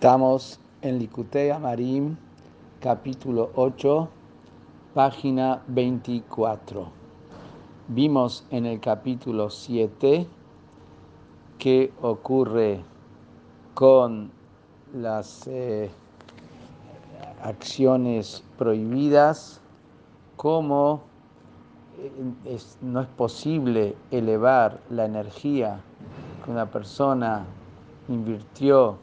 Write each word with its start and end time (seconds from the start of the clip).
Estamos 0.00 0.58
en 0.80 0.98
Likutei 0.98 1.50
Amarim, 1.50 2.16
capítulo 2.80 3.50
8, 3.54 4.08
página 4.94 5.62
24. 5.66 6.88
Vimos 7.88 8.46
en 8.50 8.64
el 8.64 8.80
capítulo 8.80 9.50
7 9.50 10.26
qué 11.58 11.92
ocurre 12.00 12.82
con 13.74 14.30
las 14.94 15.46
eh, 15.46 15.90
acciones 17.42 18.42
prohibidas, 18.56 19.60
cómo 20.36 21.02
eh, 22.46 22.58
no 22.80 23.02
es 23.02 23.06
posible 23.06 23.94
elevar 24.10 24.80
la 24.88 25.04
energía 25.04 25.82
que 26.42 26.50
una 26.50 26.64
persona 26.64 27.44
invirtió 28.08 28.96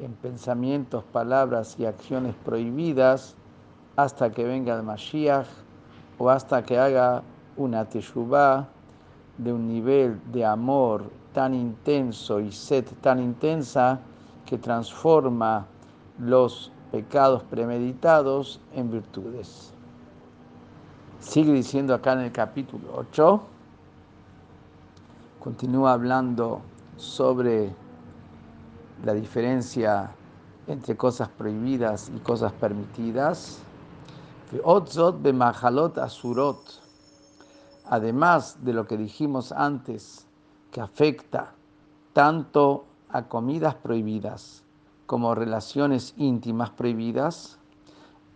en 0.00 0.12
pensamientos, 0.14 1.04
palabras 1.12 1.76
y 1.78 1.86
acciones 1.86 2.34
prohibidas 2.44 3.34
hasta 3.96 4.30
que 4.30 4.44
venga 4.44 4.74
el 4.76 4.82
Mashiach 4.82 5.46
o 6.18 6.30
hasta 6.30 6.62
que 6.62 6.78
haga 6.78 7.22
una 7.56 7.84
teshuvah 7.84 8.66
de 9.38 9.52
un 9.52 9.68
nivel 9.68 10.20
de 10.32 10.44
amor 10.44 11.10
tan 11.32 11.54
intenso 11.54 12.40
y 12.40 12.50
sed 12.50 12.84
tan 13.00 13.20
intensa 13.20 14.00
que 14.46 14.58
transforma 14.58 15.66
los 16.18 16.72
pecados 16.90 17.42
premeditados 17.44 18.60
en 18.74 18.90
virtudes. 18.90 19.72
Sigue 21.20 21.52
diciendo 21.52 21.94
acá 21.94 22.14
en 22.14 22.20
el 22.20 22.32
capítulo 22.32 22.88
8, 22.96 23.40
continúa 25.38 25.92
hablando 25.92 26.60
sobre 26.96 27.74
la 29.04 29.14
diferencia 29.14 30.10
entre 30.66 30.96
cosas 30.96 31.28
prohibidas 31.28 32.10
y 32.14 32.18
cosas 32.20 32.52
permitidas. 32.52 33.58
Además 37.86 38.64
de 38.64 38.72
lo 38.72 38.86
que 38.86 38.96
dijimos 38.96 39.52
antes, 39.52 40.26
que 40.70 40.80
afecta 40.80 41.52
tanto 42.12 42.84
a 43.08 43.22
comidas 43.22 43.74
prohibidas 43.74 44.62
como 45.06 45.34
relaciones 45.34 46.14
íntimas 46.16 46.70
prohibidas, 46.70 47.58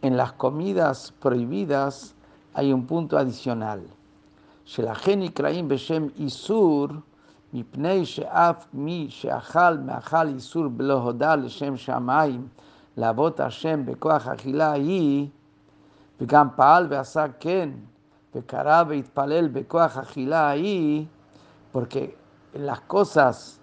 en 0.02 0.16
las 0.16 0.32
comidas 0.32 1.14
prohibidas 1.20 2.14
hay 2.52 2.72
un 2.72 2.86
punto 2.86 3.16
adicional. 3.16 3.82
Isur 6.16 7.02
מפני 7.53 8.05
שאף 8.05 8.65
מי 8.73 9.07
שאכל 9.09 9.77
מאכל 9.77 10.27
איסור 10.27 10.67
בלא 10.67 10.93
הודע 10.93 11.35
לשם 11.35 11.77
שמיים 11.77 12.47
לעבוד 12.97 13.41
השם 13.41 13.85
בכוח 13.85 14.27
אכילה 14.27 14.71
היא, 14.71 15.27
וגם 16.21 16.47
פעל 16.55 16.87
ועשה 16.89 17.25
כן, 17.39 17.69
וקרא 18.35 18.83
והתפלל 18.87 19.47
בכוח 19.47 19.97
אכילה 19.97 20.49
היא, 20.49 21.05
porque 21.71 22.15
las 22.53 22.81
cosas, 22.81 23.59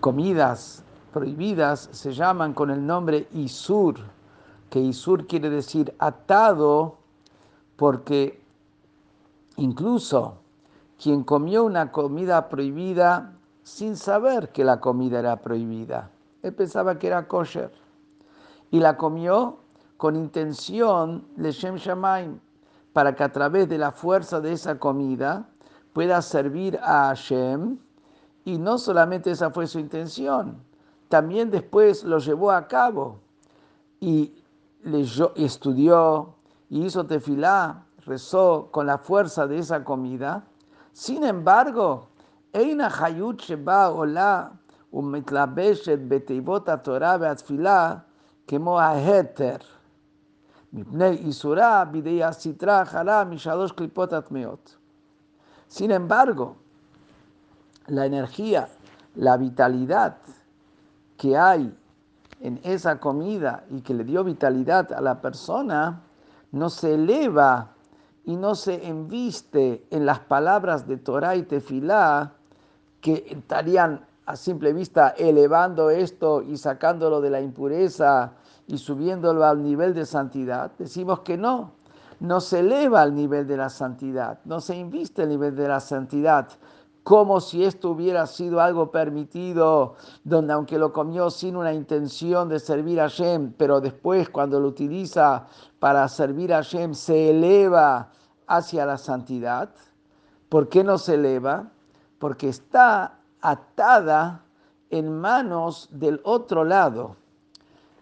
comidas 0.00 0.82
prohibidas 1.12 1.88
se 1.92 2.12
llaman 2.12 2.52
con 2.52 2.70
el 2.70 2.84
nombre 2.86 3.28
Isur, 3.32 3.96
que 4.70 4.80
Isur 4.80 5.26
quiere 5.26 5.50
decir 5.50 5.94
atado, 5.98 6.98
porque 7.76 8.42
incluso 9.56 10.38
quien 11.03 11.25
comió 11.25 11.65
una 11.65 11.91
comida 11.91 12.47
prohibida 12.47 13.33
sin 13.61 13.97
saber 13.97 14.53
que 14.53 14.63
la 14.63 14.79
comida 14.79 15.19
era 15.19 15.35
prohibida. 15.41 16.09
Él 16.41 16.53
pensaba 16.53 16.97
que 16.97 17.07
era 17.07 17.27
kosher. 17.27 17.73
Y 18.71 18.79
la 18.79 18.95
comió 18.95 19.57
con 19.97 20.15
intención, 20.15 21.27
Leshem 21.35 21.75
Shamaim, 21.75 22.39
para 22.93 23.15
que 23.15 23.23
a 23.25 23.33
través 23.33 23.67
de 23.67 23.77
la 23.77 23.91
fuerza 23.91 24.39
de 24.39 24.53
esa 24.53 24.79
comida 24.79 25.45
pueda 25.91 26.21
servir 26.21 26.79
a 26.81 27.07
Hashem. 27.07 27.77
Y 28.45 28.57
no 28.57 28.77
solamente 28.77 29.31
esa 29.31 29.51
fue 29.51 29.67
su 29.67 29.79
intención, 29.79 30.55
también 31.09 31.51
después 31.51 32.05
lo 32.05 32.19
llevó 32.19 32.51
a 32.51 32.65
cabo. 32.69 33.19
Y 33.99 34.41
leyó, 34.83 35.33
estudió, 35.35 36.35
y 36.69 36.85
hizo 36.85 37.05
tefilá, 37.05 37.83
rezó 38.05 38.69
con 38.71 38.87
la 38.87 38.99
fuerza 38.99 39.47
de 39.47 39.57
esa 39.57 39.83
comida 39.83 40.45
sin 40.92 41.22
embargo, 41.24 42.08
Eina 42.52 42.88
Hayut 42.88 43.40
Sheba 43.40 43.90
Ola 43.90 44.50
ומתלבשת 44.92 45.98
בתיבות 46.08 46.68
התורה 46.68 47.16
והתפילה 47.20 47.94
כמו 48.46 48.80
ההתר, 48.80 49.56
מפני 50.72 51.08
איסורה 51.08 51.84
בידי 51.84 52.24
הסטרה 52.24 52.82
אחרה 52.82 53.24
משלוש 53.24 53.72
קליפות 53.72 54.12
הטמאות. 54.12 54.76
Sin 55.70 55.90
embargo, 55.90 56.56
la 57.88 58.06
energía, 58.06 58.68
la 59.14 59.36
vitalidad 59.36 60.14
que 61.18 61.36
hay 61.36 61.74
en 62.40 62.58
esa 62.62 62.98
comida 62.98 63.64
y 63.70 63.82
que 63.82 63.92
le 63.92 64.04
dio 64.04 64.24
vitalidad 64.24 64.90
a 64.94 65.02
la 65.02 65.20
persona, 65.20 66.00
no 66.52 66.70
se 66.70 66.94
eleva 66.94 67.68
y 68.25 68.35
no 68.35 68.55
se 68.55 68.87
enviste 68.87 69.85
en 69.89 70.05
las 70.05 70.19
palabras 70.19 70.87
de 70.87 70.97
Torah 70.97 71.35
y 71.35 71.43
Tefilá 71.43 72.33
que 73.01 73.25
estarían 73.29 74.05
a 74.25 74.35
simple 74.35 74.71
vista 74.71 75.09
elevando 75.17 75.89
esto 75.89 76.41
y 76.41 76.57
sacándolo 76.57 77.19
de 77.19 77.29
la 77.29 77.41
impureza 77.41 78.33
y 78.67 78.77
subiéndolo 78.77 79.43
al 79.45 79.61
nivel 79.61 79.93
de 79.93 80.05
santidad. 80.05 80.71
Decimos 80.77 81.19
que 81.19 81.37
no, 81.37 81.71
no 82.21 82.39
se 82.39 82.59
eleva 82.59 83.01
al 83.01 83.13
nivel 83.13 83.45
de 83.45 83.57
la 83.57 83.69
santidad, 83.69 84.39
no 84.45 84.61
se 84.61 84.77
inviste 84.77 85.23
al 85.23 85.29
nivel 85.29 85.55
de 85.55 85.67
la 85.67 85.81
santidad, 85.81 86.47
como 87.03 87.41
si 87.41 87.65
esto 87.65 87.89
hubiera 87.89 88.25
sido 88.27 88.61
algo 88.61 88.89
permitido, 88.89 89.95
donde 90.23 90.53
aunque 90.53 90.77
lo 90.77 90.93
comió 90.93 91.29
sin 91.29 91.57
una 91.57 91.73
intención 91.73 92.47
de 92.47 92.59
servir 92.59 93.01
a 93.01 93.09
Shem, 93.09 93.51
pero 93.57 93.81
después 93.81 94.29
cuando 94.29 94.57
lo 94.61 94.69
utiliza 94.69 95.47
para 95.83 96.07
servir 96.07 96.53
a 96.53 96.61
Shem 96.61 96.93
se 96.93 97.31
eleva 97.31 98.07
hacia 98.47 98.85
la 98.85 98.97
santidad. 98.97 99.69
¿Por 100.47 100.69
qué 100.69 100.81
no 100.81 100.97
se 100.97 101.15
eleva? 101.15 101.71
Porque 102.19 102.47
está 102.47 103.19
atada 103.41 104.45
en 104.91 105.19
manos 105.19 105.89
del 105.91 106.21
otro 106.23 106.63
lado, 106.63 107.17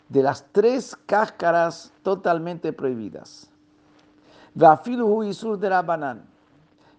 de 0.10 0.22
las 0.22 0.46
tres 0.52 0.96
cáscaras 1.08 1.92
totalmente 2.04 2.72
prohibidas. 2.72 3.50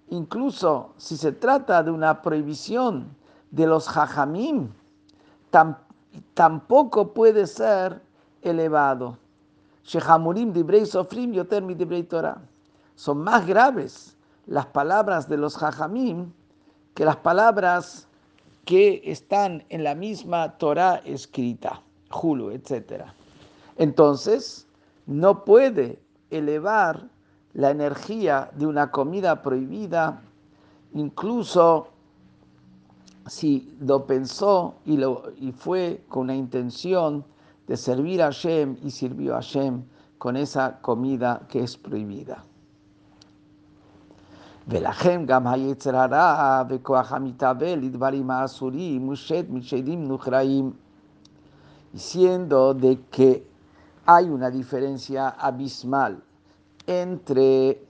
Incluso 0.08 0.94
si 0.96 1.16
se 1.16 1.30
trata 1.30 1.84
de 1.84 1.92
una 1.92 2.20
prohibición 2.22 3.06
de 3.52 3.68
los 3.68 3.88
jajamim, 3.88 4.72
tampoco 6.34 7.14
puede 7.14 7.46
ser 7.46 8.02
elevado. 8.40 9.21
Torah. 12.08 12.42
Son 12.94 13.18
más 13.18 13.46
graves 13.46 14.16
las 14.46 14.66
palabras 14.66 15.28
de 15.28 15.36
los 15.36 15.56
jajamim 15.56 16.32
que 16.94 17.04
las 17.04 17.16
palabras 17.16 18.06
que 18.64 19.02
están 19.04 19.64
en 19.70 19.82
la 19.84 19.94
misma 19.94 20.56
Torah 20.58 21.02
escrita, 21.04 21.82
Julu, 22.10 22.50
etc. 22.50 23.04
Entonces, 23.76 24.66
no 25.06 25.44
puede 25.44 25.98
elevar 26.30 27.08
la 27.54 27.70
energía 27.70 28.50
de 28.54 28.66
una 28.66 28.90
comida 28.90 29.42
prohibida, 29.42 30.22
incluso 30.94 31.88
si 33.26 33.76
lo 33.80 34.06
pensó 34.06 34.74
y, 34.84 34.96
lo, 34.96 35.24
y 35.38 35.52
fue 35.52 36.02
con 36.08 36.28
la 36.28 36.34
intención 36.34 37.24
de 37.72 37.78
servir 37.78 38.20
a 38.20 38.26
Hashem 38.26 38.76
y 38.84 38.90
sirvió 38.90 39.32
a 39.32 39.36
Hashem 39.36 39.82
con 40.18 40.36
esa 40.36 40.82
comida 40.82 41.46
que 41.48 41.62
es 41.64 41.78
prohibida. 41.78 42.44
Diciendo 51.94 52.74
de 52.74 53.00
que 53.10 53.46
hay 54.04 54.28
una 54.28 54.50
diferencia 54.50 55.30
abismal 55.30 56.22
entre 56.86 57.82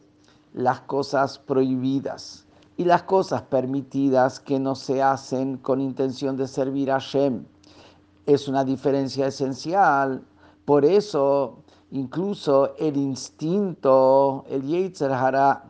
las 0.54 0.80
cosas 0.82 1.40
prohibidas 1.40 2.46
y 2.76 2.84
las 2.84 3.02
cosas 3.02 3.42
permitidas 3.42 4.38
que 4.38 4.60
no 4.60 4.76
se 4.76 5.02
hacen 5.02 5.56
con 5.56 5.80
intención 5.80 6.36
de 6.36 6.46
servir 6.46 6.92
a 6.92 6.98
Shem. 7.00 7.46
Es 8.26 8.48
una 8.48 8.64
diferencia 8.64 9.26
esencial. 9.26 10.22
Por 10.64 10.84
eso, 10.84 11.58
incluso 11.90 12.74
el 12.78 12.96
instinto, 12.96 14.44
el 14.48 14.62
Yetzer 14.62 15.12
Hara 15.12 15.64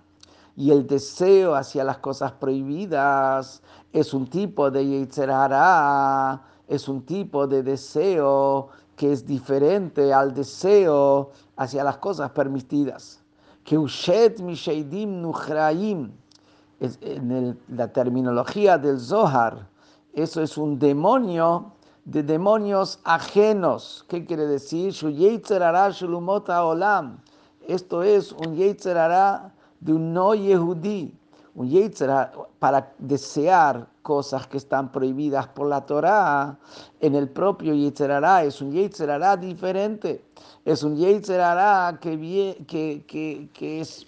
y 0.56 0.70
el 0.70 0.86
deseo 0.86 1.54
hacia 1.54 1.82
las 1.82 1.98
cosas 1.98 2.32
prohibidas 2.32 3.62
es 3.92 4.12
un 4.12 4.26
tipo 4.26 4.70
de 4.70 4.86
Yetzer 4.86 5.30
Hara 5.30 6.42
es 6.72 6.88
un 6.88 7.02
tipo 7.02 7.46
de 7.46 7.62
deseo 7.62 8.68
que 8.96 9.12
es 9.12 9.26
diferente 9.26 10.12
al 10.12 10.32
deseo 10.32 11.30
hacia 11.56 11.84
las 11.84 11.98
cosas 11.98 12.30
permitidas. 12.30 13.20
Que 13.64 13.76
ushet 13.76 14.40
misheidim 14.40 15.20
nuchraim, 15.20 16.10
en 16.80 17.58
la 17.68 17.92
terminología 17.92 18.78
del 18.78 18.98
Zohar, 18.98 19.68
eso 20.14 20.42
es 20.42 20.56
un 20.56 20.78
demonio 20.78 21.72
de 22.04 22.22
demonios 22.22 22.98
ajenos. 23.04 24.04
¿Qué 24.08 24.24
quiere 24.24 24.46
decir? 24.46 24.92
olam. 25.02 27.18
Esto 27.68 28.02
es 28.02 28.32
un 28.32 28.56
Yetzerara 28.56 29.54
de 29.80 29.92
un 29.92 30.12
no 30.12 30.34
yehudí, 30.34 31.14
un 31.54 31.68
Yetzerara 31.68 32.32
para 32.58 32.92
desear 32.98 33.86
cosas 34.02 34.48
que 34.48 34.56
están 34.56 34.90
prohibidas 34.90 35.46
por 35.48 35.68
la 35.68 35.86
Torah. 35.86 36.58
En 37.00 37.14
el 37.14 37.28
propio 37.28 37.72
Yetzerara 37.72 38.42
es 38.42 38.60
un 38.60 38.72
Yetzerara 38.72 39.36
diferente. 39.36 40.24
Es 40.64 40.82
un 40.82 40.96
Yetzerara 40.96 41.98
que, 42.00 42.56
que, 42.66 43.04
que, 43.06 43.48
que 43.52 43.80
es 43.80 44.06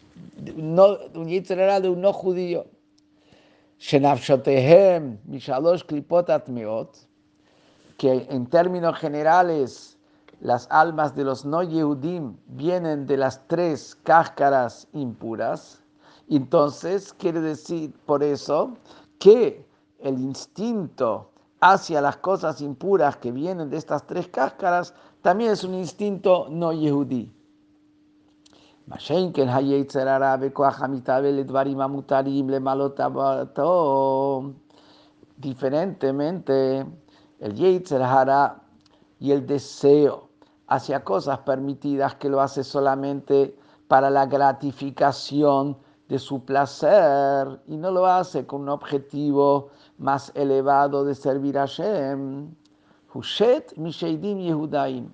no, 0.56 0.98
un 1.14 1.28
Yetzerara 1.28 1.80
de 1.80 1.90
un 1.90 2.00
no 2.00 2.12
judío. 2.12 2.66
Shenafshotehem 3.78 5.18
mishalosh 5.28 5.84
klipot 5.84 6.30
atmeot 6.30 7.13
que 8.04 8.26
en 8.28 8.44
términos 8.44 8.98
generales 8.98 9.96
las 10.40 10.68
almas 10.70 11.16
de 11.16 11.24
los 11.24 11.46
no 11.46 11.62
Yehudim 11.62 12.36
vienen 12.48 13.06
de 13.06 13.16
las 13.16 13.48
tres 13.48 13.94
cáscaras 13.94 14.86
impuras, 14.92 15.82
entonces 16.28 17.14
quiere 17.14 17.40
decir 17.40 17.94
por 18.04 18.22
eso 18.22 18.76
que 19.18 19.66
el 20.00 20.18
instinto 20.18 21.30
hacia 21.60 22.02
las 22.02 22.18
cosas 22.18 22.60
impuras 22.60 23.16
que 23.16 23.32
vienen 23.32 23.70
de 23.70 23.78
estas 23.78 24.06
tres 24.06 24.28
cáscaras 24.28 24.92
también 25.22 25.52
es 25.52 25.64
un 25.64 25.72
instinto 25.72 26.48
no 26.50 26.74
Yehudí. 26.74 27.32
Diferentemente, 35.38 36.86
el 37.44 37.60
y 39.20 39.30
el 39.30 39.46
deseo 39.46 40.28
hacia 40.66 41.04
cosas 41.04 41.40
permitidas 41.40 42.14
que 42.14 42.30
lo 42.30 42.40
hace 42.40 42.64
solamente 42.64 43.54
para 43.86 44.08
la 44.08 44.24
gratificación 44.24 45.76
de 46.08 46.18
su 46.18 46.42
placer 46.42 47.60
y 47.66 47.76
no 47.76 47.90
lo 47.90 48.06
hace 48.06 48.46
con 48.46 48.62
un 48.62 48.70
objetivo 48.70 49.68
más 49.98 50.32
elevado 50.34 51.04
de 51.04 51.14
servir 51.14 51.58
a 51.58 51.66
Hashem. 51.66 52.54
Hushet 53.12 53.76
Misheidim 53.76 54.38
Yehudaim. 54.38 55.10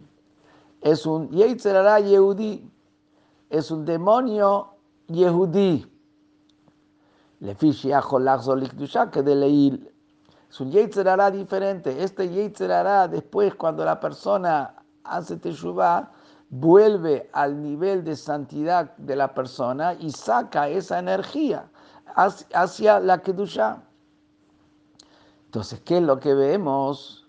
Es 0.82 1.06
un 1.06 1.28
Yetzer 1.30 1.76
Hara 1.76 1.98
Yehudi. 1.98 2.70
Es 3.50 3.72
un 3.72 3.84
demonio 3.84 4.74
Yehudi. 5.08 5.84
Lefishi 7.40 7.90
que 9.12 9.22
de 9.22 9.34
leil 9.34 9.90
es 10.50 10.60
un 10.60 10.72
Yetzerara 10.72 11.30
diferente. 11.30 12.02
Este 12.02 12.28
Yetzerara, 12.28 13.06
después, 13.06 13.54
cuando 13.54 13.84
la 13.84 14.00
persona 14.00 14.74
hace 15.04 15.36
Teshuvah, 15.36 16.10
vuelve 16.48 17.30
al 17.32 17.62
nivel 17.62 18.02
de 18.02 18.16
santidad 18.16 18.96
de 18.96 19.14
la 19.14 19.32
persona 19.32 19.94
y 19.94 20.10
saca 20.10 20.68
esa 20.68 20.98
energía 20.98 21.70
hacia 22.16 22.98
la 22.98 23.18
Kedusha. 23.22 23.80
Entonces, 25.44 25.80
¿qué 25.84 25.98
es 25.98 26.02
lo 26.02 26.18
que 26.18 26.34
vemos? 26.34 27.28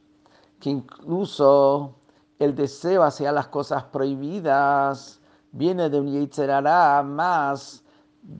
Que 0.59 0.71
incluso 0.71 1.93
el 2.39 2.55
deseo 2.55 3.03
hacia 3.03 3.31
las 3.31 3.47
cosas 3.49 3.83
prohibidas 3.83 5.19
viene 5.51 5.91
de 5.91 5.99
un 5.99 6.07
Yetzerara 6.07 7.03
más 7.03 7.83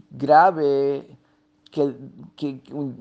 grave 0.10 1.20
que, 1.72 1.96
que 2.36 2.62
un 2.72 2.98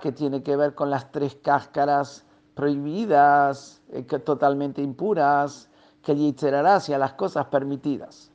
que 0.00 0.12
tiene 0.12 0.42
que 0.42 0.56
ver 0.56 0.74
con 0.74 0.90
las 0.90 1.10
tres 1.10 1.36
cáscaras 1.42 2.24
prohibidas, 2.54 3.82
eh, 3.92 4.02
totalmente 4.02 4.80
impuras, 4.80 5.68
que 6.02 6.12
el 6.12 6.66
hacia 6.66 6.98
las 6.98 7.12
cosas 7.14 7.46
permitidas. 7.46 8.30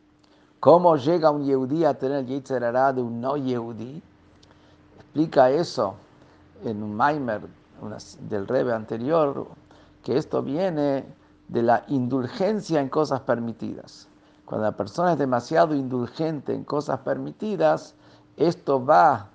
¿Cómo 0.59 0.95
llega 0.97 1.31
un 1.31 1.43
Yehudí 1.43 1.85
a 1.85 1.97
tener 1.97 2.25
Yitzhará 2.25 2.93
de 2.93 3.01
un 3.01 3.19
no 3.19 3.37
Yehudí? 3.37 4.03
Explica 4.99 5.49
eso 5.49 5.95
en 6.63 6.83
un 6.83 6.93
Maimer 6.93 7.41
del 8.29 8.47
Rebe 8.47 8.73
anterior, 8.73 9.47
que 10.03 10.17
esto 10.17 10.43
viene 10.43 11.05
de 11.47 11.63
la 11.63 11.83
indulgencia 11.87 12.79
en 12.79 12.89
cosas 12.89 13.21
permitidas. 13.21 14.07
Cuando 14.45 14.65
la 14.65 14.77
persona 14.77 15.13
es 15.13 15.17
demasiado 15.17 15.73
indulgente 15.73 16.53
en 16.53 16.63
cosas 16.63 16.99
permitidas, 16.99 17.95
esto 18.37 18.85
va 18.85 19.29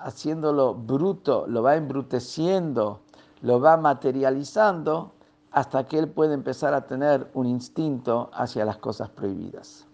haciéndolo 0.00 0.74
bruto, 0.74 1.46
lo 1.46 1.62
va 1.62 1.76
embruteciendo, 1.76 3.00
lo 3.42 3.60
va 3.60 3.76
materializando 3.76 5.12
hasta 5.50 5.84
que 5.86 5.98
él 5.98 6.08
puede 6.08 6.34
empezar 6.34 6.74
a 6.74 6.86
tener 6.86 7.30
un 7.34 7.46
instinto 7.46 8.30
hacia 8.32 8.64
las 8.64 8.78
cosas 8.78 9.08
prohibidas. 9.10 9.86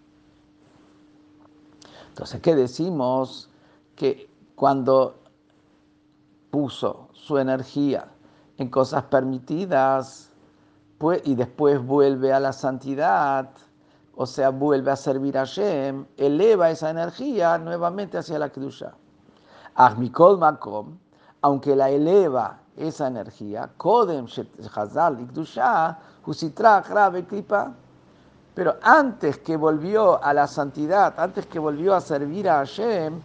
Entonces, 2.08 2.40
¿qué 2.40 2.54
decimos? 2.54 3.50
Que 3.96 4.28
cuando 4.54 5.16
puso 6.50 7.08
su 7.12 7.38
energía 7.38 8.08
en 8.58 8.68
cosas 8.68 9.04
permitidas 9.04 10.30
pues, 10.98 11.22
y 11.24 11.34
después 11.34 11.84
vuelve 11.84 12.32
a 12.32 12.40
la 12.40 12.52
santidad, 12.52 13.50
o 14.14 14.26
sea, 14.26 14.50
vuelve 14.50 14.92
a 14.92 14.96
servir 14.96 15.36
a 15.36 15.44
Shem, 15.44 16.06
eleva 16.16 16.70
esa 16.70 16.90
energía 16.90 17.58
nuevamente 17.58 18.16
hacia 18.18 18.38
la 18.38 18.50
Kedusha 18.50 18.94
aunque 19.76 21.76
la 21.76 21.90
eleva 21.90 22.58
esa 22.76 23.06
energía, 23.06 23.70
Kodem 23.76 24.26
pero 28.54 28.76
antes 28.82 29.38
que 29.38 29.56
volvió 29.56 30.22
a 30.22 30.32
la 30.32 30.46
santidad, 30.46 31.14
antes 31.18 31.46
que 31.46 31.58
volvió 31.58 31.94
a 31.94 32.00
servir 32.00 32.48
a 32.48 32.58
Hashem, 32.58 33.20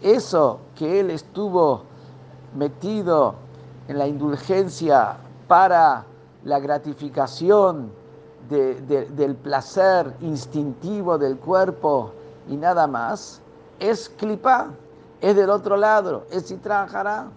eso 0.00 0.58
que 0.74 1.00
él 1.00 1.10
estuvo 1.10 1.84
metido 2.56 3.34
en 3.86 3.98
la 3.98 4.08
indulgencia 4.08 5.16
para 5.46 6.04
la 6.44 6.58
gratificación 6.58 7.92
del 8.48 9.36
placer 9.36 10.14
instintivo 10.20 11.16
del 11.16 11.38
cuerpo 11.38 12.12
y 12.48 12.56
nada 12.56 12.86
más, 12.86 13.40
es 13.78 14.08
clipa 14.08 14.68
es 15.22 15.36
del 15.36 15.50
otro 15.50 15.76
lado, 15.76 16.26
es 16.30 16.46
si 16.48 16.56
trabajará. 16.56 17.28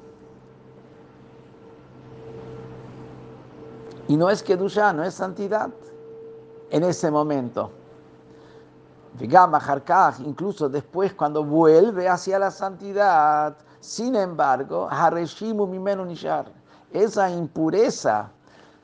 Y 4.07 4.17
no 4.17 4.29
es 4.29 4.41
Kedusha, 4.41 4.91
no 4.91 5.03
es 5.03 5.13
santidad 5.13 5.69
en 6.71 6.83
ese 6.83 7.11
momento. 7.11 7.71
incluso 10.19 10.67
después 10.67 11.13
cuando 11.13 11.43
vuelve 11.43 12.09
hacia 12.09 12.39
la 12.39 12.49
santidad, 12.49 13.55
sin 13.79 14.15
embargo, 14.15 14.89
esa 16.91 17.29
impureza 17.29 18.31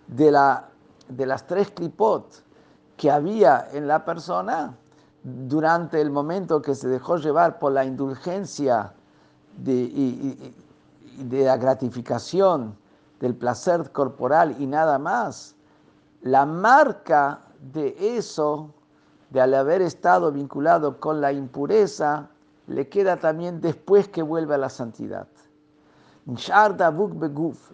de, 0.08 0.32
la, 0.32 0.70
de 1.10 1.26
las 1.26 1.48
tres 1.48 1.72
clipot 1.72 2.44
que 2.98 3.10
había 3.10 3.68
en 3.74 3.88
la 3.88 4.06
persona, 4.06 4.78
durante 5.24 6.02
el 6.02 6.10
momento 6.10 6.62
que 6.62 6.76
se 6.76 6.88
dejó 6.88 7.18
llevar 7.18 7.60
por 7.60 7.72
la 7.72 7.86
indulgencia 7.86 8.94
de, 9.58 10.54
de 11.18 11.44
la 11.46 11.58
gratificación 11.58 12.76
del 13.20 13.36
placer 13.36 13.92
corporal 13.92 14.56
y 14.60 14.66
nada 14.66 14.98
más, 14.98 15.56
la 16.22 16.46
marca 16.46 17.42
de 17.74 18.18
eso, 18.18 18.74
de 19.30 19.42
haber 19.42 19.82
estado 19.82 20.32
vinculado 20.32 21.00
con 21.00 21.22
la 21.22 21.32
impureza, 21.32 22.30
le 22.68 22.90
queda 22.90 23.18
también 23.18 23.62
después 23.62 24.08
que 24.08 24.24
vuelve 24.24 24.56
a 24.56 24.58
la 24.58 24.70
santidad. 24.70 25.28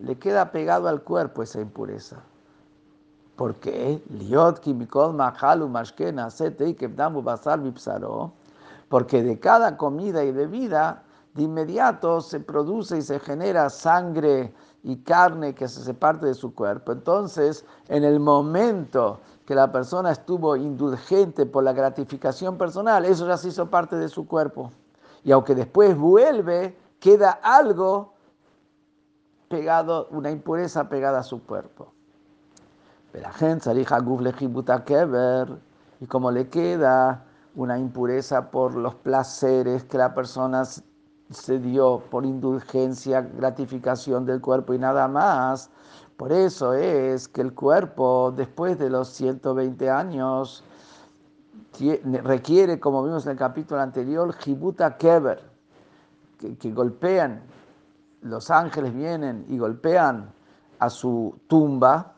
Le 0.02 0.18
queda 0.18 0.52
pegado 0.52 0.88
al 0.88 1.02
cuerpo 1.02 1.44
esa 1.44 1.62
impureza. 1.62 2.18
Porque 8.90 9.24
de 9.24 9.40
cada 9.40 9.78
comida 9.78 10.24
y 10.24 10.32
bebida, 10.32 11.04
de 11.34 11.44
inmediato 11.44 12.20
se 12.20 12.40
produce 12.40 12.98
y 12.98 13.02
se 13.02 13.20
genera 13.20 13.70
sangre 13.70 14.54
y 14.84 14.98
carne 14.98 15.54
que 15.54 15.68
se 15.68 15.94
parte 15.94 16.26
de 16.26 16.34
su 16.34 16.54
cuerpo. 16.54 16.92
Entonces, 16.92 17.64
en 17.90 18.04
el 18.04 18.20
momento 18.20 19.20
que 19.46 19.54
la 19.54 19.72
persona 19.72 20.12
estuvo 20.12 20.56
indulgente 20.56 21.46
por 21.46 21.64
la 21.64 21.74
gratificación 21.74 22.58
personal, 22.58 23.06
eso 23.06 23.28
ya 23.28 23.38
se 23.38 23.50
hizo 23.50 23.70
parte 23.70 23.96
de 23.96 24.10
su 24.10 24.28
cuerpo. 24.28 24.72
Y 25.24 25.32
aunque 25.32 25.56
después 25.56 25.96
vuelve, 25.98 26.76
queda 27.00 27.32
algo 27.44 28.14
pegado, 29.48 30.08
una 30.12 30.32
impureza 30.32 30.90
pegada 30.90 31.20
a 31.20 31.24
su 31.24 31.44
cuerpo. 31.44 31.94
Y 36.00 36.06
como 36.06 36.32
le 36.32 36.50
queda 36.50 37.24
una 37.56 37.78
impureza 37.78 38.52
por 38.52 38.76
los 38.76 38.96
placeres 38.96 39.84
que 39.86 39.98
la 39.98 40.14
persona 40.14 40.64
se 40.66 41.60
dio 41.60 42.04
por 42.12 42.26
indulgencia, 42.26 43.22
gratificación 43.22 44.26
del 44.26 44.42
cuerpo 44.42 44.74
y 44.74 44.80
nada 44.80 45.08
más. 45.08 45.70
Por 46.16 46.32
eso 46.32 46.74
es 46.74 47.28
que 47.28 47.42
el 47.42 47.54
cuerpo, 47.54 48.34
después 48.36 48.80
de 48.80 48.90
los 48.90 49.10
120 49.10 49.90
años, 49.90 50.64
requiere, 52.24 52.80
como 52.80 53.04
vimos 53.04 53.26
en 53.26 53.34
el 53.34 53.38
capítulo 53.38 53.82
anterior, 53.82 54.34
Jibuta 54.34 54.98
Keber, 54.98 55.44
que, 56.40 56.72
golpean, 56.72 57.42
los 58.22 58.50
ángeles 58.50 58.94
vienen 58.94 59.46
y 59.48 59.58
golpean 59.58 60.32
a 60.80 60.90
su 60.90 61.36
tumba, 61.48 62.14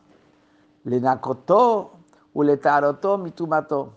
le 0.84 1.00
nacotó, 1.00 1.92
uletarotó, 2.34 3.18
mitumató 3.18 3.92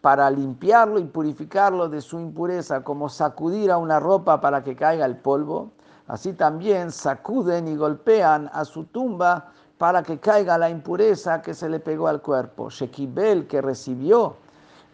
para 0.00 0.30
limpiarlo 0.30 0.98
y 0.98 1.04
purificarlo 1.04 1.88
de 1.88 2.00
su 2.00 2.20
impureza, 2.20 2.84
como 2.84 3.08
sacudir 3.08 3.70
a 3.70 3.78
una 3.78 3.98
ropa 3.98 4.40
para 4.40 4.62
que 4.62 4.76
caiga 4.76 5.04
el 5.04 5.16
polvo, 5.16 5.72
así 6.06 6.32
también 6.32 6.92
sacuden 6.92 7.66
y 7.66 7.76
golpean 7.76 8.48
a 8.52 8.64
su 8.64 8.84
tumba 8.84 9.50
para 9.78 10.02
que 10.02 10.18
caiga 10.18 10.58
la 10.58 10.70
impureza 10.70 11.42
que 11.42 11.54
se 11.54 11.68
le 11.68 11.80
pegó 11.80 12.08
al 12.08 12.22
cuerpo. 12.22 12.70
Shekibel, 12.70 13.46
que 13.46 13.60
recibió, 13.60 14.36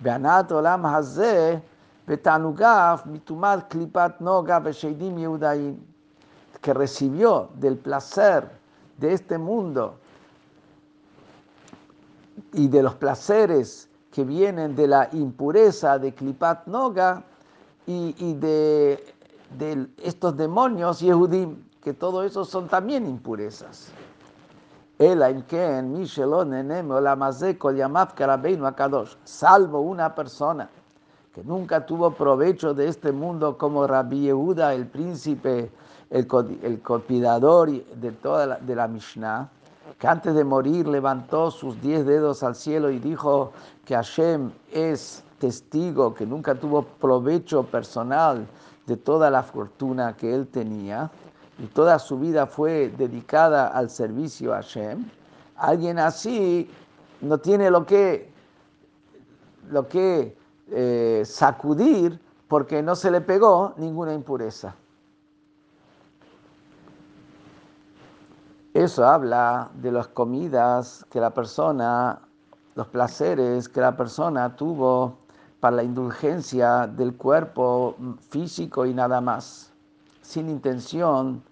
Beanat 0.01 0.51
Olam 0.51 0.83
Betanugaf, 2.07 3.07
Mitumat 3.07 3.69
Klipat 3.69 4.21
Noga, 4.21 4.63
que 6.61 6.75
recibió 6.75 7.51
del 7.55 7.77
placer 7.77 8.51
de 8.99 9.13
este 9.13 9.39
mundo 9.39 9.99
y 12.53 12.69
de 12.69 12.83
los 12.83 12.95
placeres 12.95 13.89
que 14.13 14.25
vienen 14.25 14.77
de 14.77 14.87
la 14.87 15.09
impureza 15.13 15.99
de 15.99 16.13
Klipat 16.13 16.67
Noga 16.67 17.23
y, 17.87 18.35
de, 18.35 19.03
estos 20.03 20.37
demonios 20.37 21.01
Yehudim, 21.01 21.57
que 21.83 21.93
todo 21.93 22.23
eso 22.23 22.45
son 22.45 22.69
también 22.69 23.07
impurezas. 23.07 23.89
Salvo 29.25 29.81
una 29.81 30.15
persona 30.15 30.69
que 31.35 31.43
nunca 31.43 31.87
tuvo 31.87 32.11
provecho 32.11 32.75
de 32.75 32.89
este 32.89 33.11
mundo 33.11 33.57
como 33.57 33.87
Rabbi 33.87 34.21
Yehuda, 34.21 34.75
el 34.75 34.87
príncipe, 34.87 35.71
el, 36.11 36.29
el 36.63 36.83
de 36.83 38.13
toda 38.13 38.47
la, 38.47 38.57
de 38.59 38.77
la 38.77 38.87
Mishnah, 38.87 39.49
que 39.99 40.07
antes 40.07 40.35
de 40.35 40.45
morir 40.45 40.89
levantó 40.89 41.51
sus 41.51 41.81
diez 41.81 42.05
dedos 42.07 42.43
al 42.43 42.55
cielo 42.55 42.91
y 42.91 42.99
dijo 42.99 43.53
que 43.85 43.95
Hashem 43.95 44.51
es 44.73 45.23
testigo, 45.39 46.15
que 46.15 46.27
nunca 46.27 46.55
tuvo 46.55 46.83
provecho 46.83 47.65
personal 47.65 48.47
de 48.87 48.97
toda 48.97 49.31
la 49.31 49.43
fortuna 49.43 50.17
que 50.17 50.35
él 50.35 50.47
tenía 50.49 51.11
y 51.59 51.67
toda 51.67 51.99
su 51.99 52.19
vida 52.19 52.47
fue 52.47 52.93
dedicada 52.97 53.69
al 53.69 53.91
servicio 53.91 54.53
a 54.53 54.57
Hashem, 54.57 55.05
alguien 55.57 55.99
así 55.99 56.71
no 57.21 57.39
tiene 57.39 57.71
lo 57.71 57.87
que, 57.87 58.31
lo 59.71 59.87
que 59.87 60.37
eh, 60.71 61.23
sacudir 61.25 62.19
porque 62.49 62.83
no 62.83 62.97
se 62.97 63.11
le 63.11 63.21
pegó 63.21 63.75
ninguna 63.77 64.13
impureza. 64.13 64.75
Eso 68.83 69.07
habla 69.07 69.71
de 69.75 69.93
las 69.93 70.09
comidas 70.09 71.07
que 71.09 71.21
la 71.21 71.31
persona, 71.31 72.19
los 72.75 72.89
placeres 72.89 73.69
que 73.69 73.81
la 73.81 73.97
persona 73.97 74.57
tuvo 74.57 75.19
para 75.61 75.77
la 75.77 75.85
indulgencia 75.85 76.89
del 76.89 77.17
cuerpo 77.17 77.95
físico 78.31 78.85
y 78.85 78.93
nada 78.93 79.21
más, 79.21 79.73
sin 80.21 80.49
intención 80.49 81.45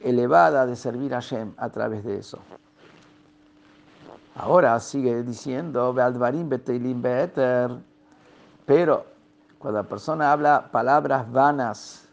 elevada 0.00 0.66
de 0.66 0.76
servir 0.76 1.14
a 1.14 1.20
Shem 1.20 1.54
a 1.56 1.70
través 1.70 2.04
de 2.04 2.18
eso. 2.18 2.38
Ahora 4.34 4.78
sigue 4.78 5.22
diciendo, 5.22 5.94
pero 8.66 9.06
cuando 9.58 9.82
la 9.82 9.88
persona 9.88 10.32
habla 10.32 10.68
palabras 10.70 11.32
vanas, 11.32 12.09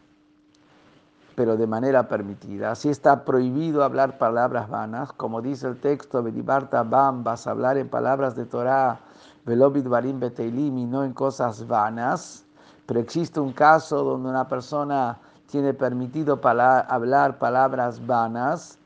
pero 1.38 1.56
de 1.56 1.68
manera 1.68 2.08
permitida. 2.08 2.72
Así 2.72 2.90
está 2.90 3.24
prohibido 3.24 3.84
hablar 3.84 4.18
palabras 4.18 4.68
vanas, 4.68 5.14
como 5.14 5.40
dice 5.40 5.68
el 5.68 5.80
texto, 5.80 6.24
Bedibarta 6.24 6.82
Bam, 6.82 7.24
vas 7.24 7.46
hablar 7.46 7.78
en 7.78 7.88
palabras 7.90 8.36
de 8.36 8.48
Torah, 8.48 9.00
Velobit 9.46 9.88
Barim 9.88 10.20
Beteilim, 10.20 10.90
no 10.90 11.04
en 11.04 11.14
cosas 11.14 11.68
vanas. 11.68 12.44
Pero 12.88 13.00
existe 13.00 13.40
un 13.40 13.54
caso 13.54 14.04
donde 14.04 14.30
una 14.30 14.48
persona 14.48 15.20
tiene 15.46 15.76
permitido 15.76 16.42
hablar 16.44 17.38
palabras 17.38 18.04
vanas, 18.04 18.80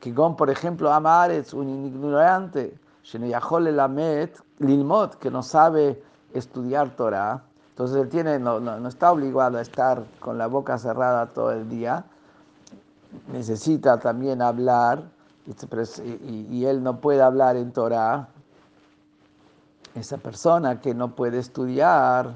que 0.00 0.12
con, 0.12 0.34
por 0.34 0.50
ejemplo, 0.50 0.92
Amaretz, 0.92 1.54
un 1.54 1.86
ignorante, 1.86 2.76
Lilmot, 4.58 5.14
que 5.20 5.30
no 5.30 5.40
sabe 5.44 6.02
estudiar 6.34 6.96
Torah, 6.96 7.44
entonces 7.72 7.96
él 8.02 8.08
tiene, 8.10 8.38
no, 8.38 8.60
no, 8.60 8.86
está 8.86 9.10
obligado 9.12 9.56
a 9.56 9.62
estar 9.62 10.04
con 10.20 10.36
la 10.36 10.46
boca 10.46 10.76
cerrada 10.76 11.26
todo 11.28 11.52
el 11.52 11.70
día, 11.70 12.04
necesita 13.32 13.98
también 13.98 14.42
hablar 14.42 15.04
y, 15.46 16.46
y 16.50 16.66
él 16.66 16.82
no 16.82 17.00
puede 17.00 17.22
hablar 17.22 17.56
en 17.56 17.72
Torah. 17.72 18.28
Esa 19.94 20.18
persona 20.18 20.82
que 20.82 20.94
no 20.94 21.14
puede 21.14 21.38
estudiar 21.38 22.34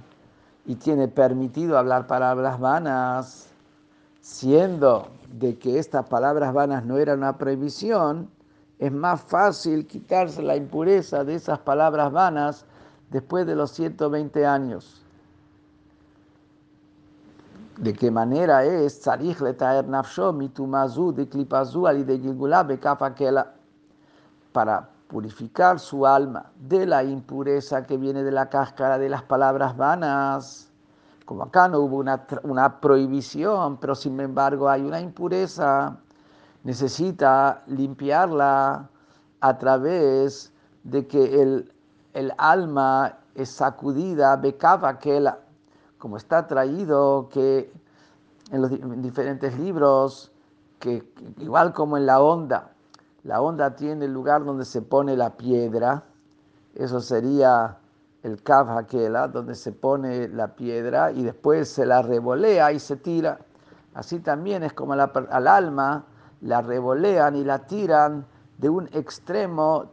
y 0.64 0.76
tiene 0.76 1.06
permitido 1.06 1.76
hablar 1.76 2.06
palabras 2.06 2.58
vanas, 2.58 3.48
siendo 4.22 5.08
de 5.30 5.58
que 5.58 5.78
estas 5.78 6.06
palabras 6.06 6.54
vanas 6.54 6.86
no 6.86 6.96
eran 6.96 7.18
una 7.18 7.36
prohibición, 7.36 8.30
es 8.78 8.90
más 8.90 9.20
fácil 9.20 9.86
quitarse 9.86 10.40
la 10.40 10.56
impureza 10.56 11.24
de 11.24 11.34
esas 11.34 11.58
palabras 11.58 12.10
vanas 12.10 12.64
después 13.10 13.46
de 13.46 13.54
los 13.54 13.70
120 13.72 14.46
años 14.46 15.05
de 17.78 17.92
qué 17.92 18.10
manera 18.10 18.64
es 18.64 19.06
para 24.52 24.88
purificar 25.08 25.78
su 25.78 26.06
alma 26.06 26.46
de 26.56 26.86
la 26.86 27.04
impureza 27.04 27.84
que 27.84 27.96
viene 27.96 28.22
de 28.22 28.32
la 28.32 28.48
cáscara 28.48 28.98
de 28.98 29.08
las 29.08 29.22
palabras 29.22 29.76
vanas. 29.76 30.70
Como 31.26 31.42
acá 31.42 31.68
no 31.68 31.80
hubo 31.80 31.96
una, 31.98 32.26
una 32.44 32.80
prohibición, 32.80 33.76
pero 33.76 33.94
sin 33.94 34.18
embargo 34.20 34.68
hay 34.68 34.82
una 34.82 35.00
impureza, 35.00 35.96
necesita 36.64 37.62
limpiarla 37.66 38.88
a 39.40 39.58
través 39.58 40.52
de 40.84 41.06
que 41.06 41.42
el, 41.42 41.72
el 42.14 42.32
alma 42.38 43.18
es 43.34 43.50
sacudida, 43.50 44.36
becaba 44.36 44.98
que 44.98 45.20
la 45.20 45.38
como 46.06 46.18
está 46.18 46.46
traído 46.46 47.28
que 47.32 47.68
en 48.52 48.62
los 48.62 48.70
diferentes 49.02 49.58
libros, 49.58 50.30
que 50.78 51.02
igual 51.38 51.72
como 51.72 51.96
en 51.96 52.06
la 52.06 52.20
onda, 52.20 52.70
la 53.24 53.40
onda 53.40 53.74
tiene 53.74 54.04
el 54.04 54.12
lugar 54.12 54.44
donde 54.44 54.64
se 54.64 54.82
pone 54.82 55.16
la 55.16 55.30
piedra, 55.30 56.04
eso 56.76 57.00
sería 57.00 57.78
el 58.22 58.40
Kav 58.40 58.86
donde 59.32 59.56
se 59.56 59.72
pone 59.72 60.28
la 60.28 60.54
piedra 60.54 61.10
y 61.10 61.24
después 61.24 61.70
se 61.70 61.84
la 61.84 62.02
revolea 62.02 62.70
y 62.70 62.78
se 62.78 62.94
tira. 62.94 63.40
Así 63.92 64.20
también 64.20 64.62
es 64.62 64.74
como 64.74 64.92
al 64.92 65.48
alma 65.48 66.04
la 66.42 66.62
revolean 66.62 67.34
y 67.34 67.42
la 67.42 67.66
tiran 67.66 68.24
de 68.58 68.68
un 68.68 68.86
extremo 68.92 69.86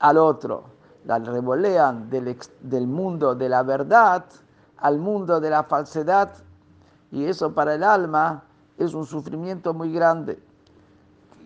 al 0.00 0.18
otro. 0.18 0.64
La 1.04 1.20
revolean 1.20 2.10
del, 2.10 2.36
del 2.62 2.88
mundo 2.88 3.36
de 3.36 3.48
la 3.48 3.62
verdad 3.62 4.24
al 4.80 4.98
mundo 4.98 5.40
de 5.40 5.50
la 5.50 5.64
falsedad 5.64 6.30
y 7.10 7.24
eso 7.24 7.54
para 7.54 7.74
el 7.74 7.84
alma 7.84 8.42
es 8.76 8.94
un 8.94 9.06
sufrimiento 9.06 9.74
muy 9.74 9.92
grande. 9.92 10.42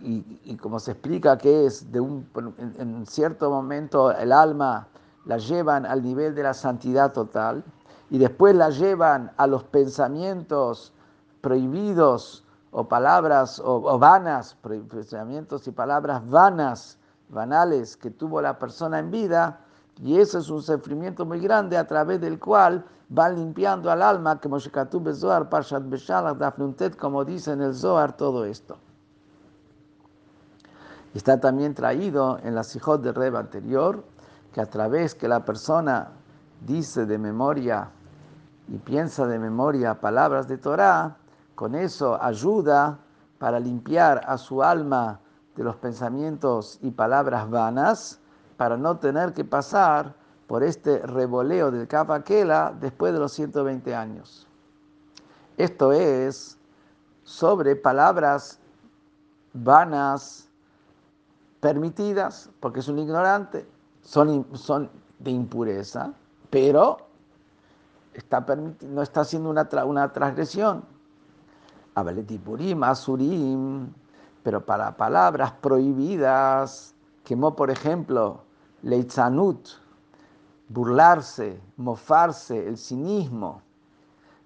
Y, 0.05 0.57
como 0.57 0.79
se 0.79 0.91
explica 0.91 1.37
que 1.37 1.65
es, 1.65 1.89
de 1.91 2.01
un, 2.01 2.27
en, 2.77 3.05
cierto 3.05 3.49
momento 3.49 4.11
el 4.11 4.33
alma 4.33 4.87
la 5.25 5.37
llevan 5.37 5.85
al 5.85 6.03
nivel 6.03 6.35
de 6.35 6.43
la 6.43 6.53
santidad 6.53 7.13
total 7.13 7.63
y 8.09 8.17
después 8.17 8.53
la 8.53 8.69
llevan 8.69 9.31
a 9.37 9.47
los 9.47 9.63
pensamientos 9.63 10.91
prohibidos 11.39 12.43
o 12.71 12.83
palabras 12.89 13.61
o, 13.63 13.97
vanas, 13.97 14.57
pensamientos 14.61 15.67
y 15.67 15.71
palabras 15.71 16.27
vanas, 16.29 16.97
banales 17.29 17.95
que 17.95 18.09
tuvo 18.09 18.41
la 18.41 18.59
persona 18.59 18.99
en 18.99 19.09
vida, 19.09 19.61
y 20.01 20.19
ese 20.19 20.39
es 20.39 20.49
un 20.49 20.61
sufrimiento 20.61 21.25
muy 21.25 21.39
grande 21.39 21.77
a 21.77 21.87
través 21.87 22.19
del 22.19 22.39
cual 22.39 22.83
va 23.15 23.29
limpiando 23.29 23.91
al 23.91 24.01
alma, 24.01 24.39
como 24.39 24.59
Zohar, 24.59 25.49
como 26.97 27.25
dice 27.25 27.51
en 27.51 27.61
el 27.61 27.75
Zohar, 27.75 28.17
todo 28.17 28.45
esto. 28.45 28.77
Está 31.13 31.39
también 31.39 31.75
traído 31.75 32.39
en 32.43 32.55
la 32.55 32.63
Sijot 32.63 33.01
de 33.01 33.11
Reba 33.11 33.39
anterior 33.39 34.03
que 34.51 34.61
a 34.61 34.65
través 34.65 35.13
que 35.13 35.27
la 35.27 35.45
persona 35.45 36.09
dice 36.65 37.05
de 37.05 37.17
memoria 37.17 37.89
y 38.67 38.77
piensa 38.77 39.27
de 39.27 39.37
memoria 39.37 39.99
palabras 39.99 40.47
de 40.47 40.57
Torah, 40.57 41.17
con 41.55 41.75
eso 41.75 42.21
ayuda 42.21 42.97
para 43.37 43.59
limpiar 43.59 44.21
a 44.25 44.37
su 44.37 44.63
alma 44.63 45.19
de 45.55 45.63
los 45.63 45.75
pensamientos 45.75 46.79
y 46.81 46.91
palabras 46.91 47.49
vanas, 47.49 48.19
para 48.57 48.77
no 48.77 48.97
tener 48.97 49.33
que 49.33 49.43
pasar 49.43 50.15
por 50.47 50.63
este 50.63 50.99
revoleo 50.99 51.71
del 51.71 51.87
Kapakela 51.87 52.73
después 52.79 53.13
de 53.13 53.19
los 53.19 53.31
120 53.31 53.95
años. 53.95 54.47
Esto 55.57 55.91
es 55.93 56.57
sobre 57.23 57.75
palabras 57.75 58.59
vanas, 59.53 60.49
permitidas, 61.59 62.49
porque 62.59 62.81
es 62.81 62.87
un 62.87 62.99
ignorante, 62.99 63.65
son, 64.01 64.45
son 64.53 64.89
de 65.19 65.31
impureza, 65.31 66.11
pero 66.49 66.97
está 68.13 68.45
no 68.81 69.01
está 69.01 69.21
haciendo 69.21 69.49
una, 69.49 69.69
una 69.85 70.11
transgresión. 70.11 70.83
Abaletipurim, 71.95 72.83
asurim, 72.83 73.93
pero 74.43 74.65
para 74.65 74.97
palabras 74.97 75.51
prohibidas, 75.61 76.93
como 77.27 77.55
por 77.55 77.71
ejemplo, 77.71 78.41
leitzanut, 78.81 79.69
burlarse, 80.69 81.61
mofarse, 81.77 82.67
el 82.67 82.77
cinismo, 82.77 83.61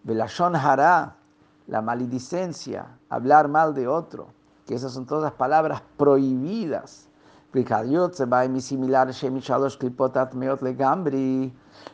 velashon 0.03 0.55
hará, 0.55 1.15
la 1.67 1.81
maledicencia, 1.81 2.87
hablar 3.09 3.47
mal 3.47 3.73
de 3.73 3.87
otro, 3.87 4.27
que 4.65 4.75
esas 4.75 4.93
son 4.93 5.05
todas 5.05 5.33
palabras 5.33 5.81
prohibidas. 5.97 7.09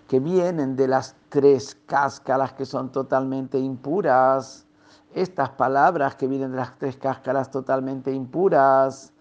que 0.08 0.20
vienen 0.20 0.76
de 0.76 0.88
las 0.88 1.16
tres 1.30 1.78
cáscaras 1.86 2.54
que 2.54 2.66
son 2.66 2.92
totalmente 2.92 3.58
impuras. 3.60 4.66
Estas 5.14 5.50
palabras 5.52 6.16
que 6.16 6.28
vienen 6.28 6.52
de 6.52 6.58
las 6.58 6.78
tres 6.78 6.98
cáscaras 6.98 7.52
totalmente 7.52 8.12
impuras, 8.12 9.13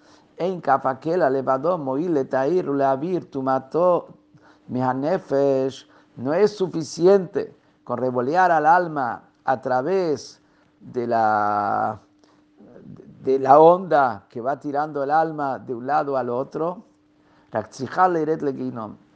no 6.17 6.33
es 6.33 6.57
suficiente 6.57 7.55
con 7.85 7.99
revolear 7.99 8.51
al 8.51 8.67
alma 8.67 9.23
a 9.45 9.61
través 9.61 10.41
de 10.81 11.07
la, 11.07 12.01
de 13.23 13.39
la 13.39 13.59
onda 13.59 14.27
que 14.29 14.41
va 14.41 14.59
tirando 14.59 15.03
el 15.03 15.11
alma 15.11 15.59
de 15.59 15.75
un 15.75 15.87
lado 15.87 16.17
al 16.17 16.31
otro, 16.31 16.85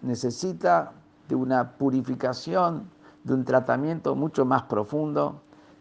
necesita 0.03 0.93
de 1.29 1.35
una 1.35 1.73
purificación, 1.73 2.89
de 3.25 3.35
un 3.35 3.45
tratamiento 3.45 4.15
mucho 4.15 4.45
más 4.45 4.63
profundo, 4.65 5.41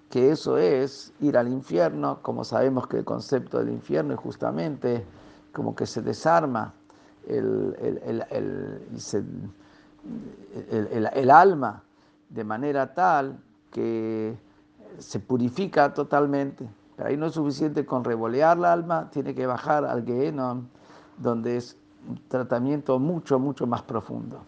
que 0.10 0.32
eso 0.32 0.58
es 0.58 1.14
ir 1.20 1.38
al 1.38 1.48
infierno, 1.48 2.20
como 2.22 2.44
sabemos 2.44 2.88
que 2.88 3.00
el 3.00 3.06
concepto 3.06 3.60
del 3.60 3.70
infierno 3.70 4.14
es 4.14 4.20
justamente 4.20 5.06
como 5.56 5.74
que 5.74 5.86
se 5.86 6.02
desarma 6.02 6.74
el, 7.28 7.76
el 11.14 11.32
alma 11.32 11.82
de 12.30 12.44
manera 12.44 12.94
tal 12.94 13.40
que 13.72 14.38
se 15.00 15.20
purifica 15.20 15.94
totalmente. 15.94 16.70
Pero 16.96 17.10
ahí 17.10 17.18
no 17.18 17.28
es 17.28 17.34
suficiente 17.34 17.86
con 17.86 18.04
revolear 18.04 18.58
la 18.58 18.74
alma, 18.74 19.10
tiene 19.10 19.34
que 19.34 19.46
bajar 19.46 19.86
al 19.86 20.06
Gehenom, 20.06 20.68
donde 21.18 21.58
es 21.58 21.78
un 22.08 22.20
tratamiento 22.28 23.00
mucho, 23.00 23.40
mucho 23.40 23.66
más 23.66 23.82
profundo. 23.82 24.42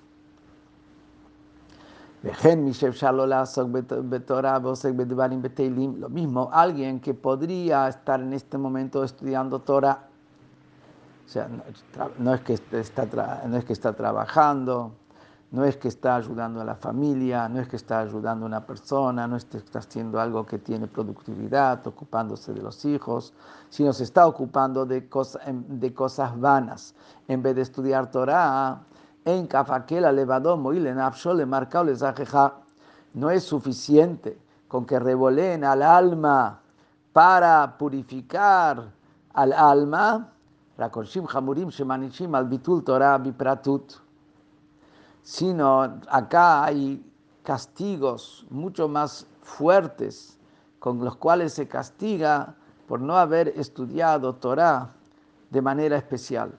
Lo 5.99 6.10
mismo, 6.10 6.49
alguien 6.51 6.99
que 6.99 7.13
podría 7.13 7.88
estar 7.88 8.19
en 8.19 8.34
este 8.34 8.58
momento 8.58 9.03
estudiando 9.03 9.60
Torah, 9.60 10.06
o 11.27 11.29
sea, 11.29 11.49
no, 12.19 12.33
es, 12.33 12.41
que 12.41 12.53
está, 12.53 13.05
no 13.45 13.57
es 13.57 13.65
que 13.65 13.73
está 13.73 13.91
trabajando, 13.91 14.93
no 15.51 15.65
es 15.65 15.75
que 15.75 15.89
está 15.89 16.15
ayudando 16.15 16.61
a 16.61 16.63
la 16.63 16.75
familia, 16.75 17.49
no 17.49 17.59
es 17.59 17.67
que 17.67 17.75
está 17.75 17.99
ayudando 17.99 18.45
a 18.45 18.47
una 18.47 18.65
persona, 18.65 19.27
no 19.27 19.35
está 19.35 19.79
haciendo 19.79 20.21
algo 20.21 20.45
que 20.45 20.57
tiene 20.57 20.87
productividad, 20.87 21.85
ocupándose 21.85 22.53
de 22.53 22.61
los 22.61 22.85
hijos, 22.85 23.33
sino 23.69 23.91
se 23.91 24.05
está 24.05 24.25
ocupando 24.25 24.85
de, 24.85 25.09
de 25.67 25.93
cosas 25.93 26.39
vanas. 26.39 26.95
En 27.27 27.43
vez 27.43 27.57
de 27.57 27.63
estudiar 27.63 28.09
Torah, 28.09 28.79
en 29.25 29.47
Kafakela 29.47 30.13
levadomo 30.13 30.71
y 30.71 30.79
le 30.79 30.95
marcado 31.45 31.93
no 33.13 33.29
es 33.29 33.43
suficiente 33.43 34.39
con 34.69 34.85
que 34.85 34.97
revoleen 34.97 35.65
al 35.65 35.81
alma 35.81 36.61
para 37.11 37.77
purificar 37.77 38.93
al 39.33 39.51
alma, 39.51 40.33
Rakoshim 40.77 41.27
Hamurim 41.27 41.69
Shemanishim 41.69 42.35
al 42.35 42.45
Bitul 42.45 42.83
Torah 42.83 43.17
Bipratut 43.17 44.07
sino 45.27 45.99
acá 46.07 46.63
hay 46.63 47.03
castigos 47.43 48.45
mucho 48.49 48.87
más 48.87 49.27
fuertes 49.41 50.37
con 50.79 51.03
los 51.03 51.17
cuales 51.17 51.53
se 51.53 51.67
castiga 51.67 52.55
por 52.87 53.01
no 53.01 53.17
haber 53.17 53.49
estudiado 53.49 54.35
Torah 54.35 54.93
de 55.49 55.61
manera 55.61 55.97
especial. 55.97 56.57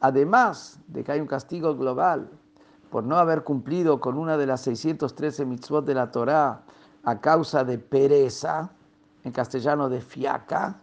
Además 0.00 0.80
de 0.88 1.04
que 1.04 1.12
hay 1.12 1.20
un 1.20 1.26
castigo 1.28 1.76
global 1.76 2.30
por 2.94 3.02
no 3.02 3.18
haber 3.18 3.42
cumplido 3.42 3.98
con 3.98 4.16
una 4.16 4.36
de 4.36 4.46
las 4.46 4.60
613 4.60 5.46
mitzvot 5.46 5.84
de 5.84 5.94
la 5.94 6.12
Torah 6.12 6.60
a 7.02 7.20
causa 7.20 7.64
de 7.64 7.76
pereza, 7.76 8.70
en 9.24 9.32
castellano 9.32 9.88
de 9.88 10.00
fiaca, 10.00 10.76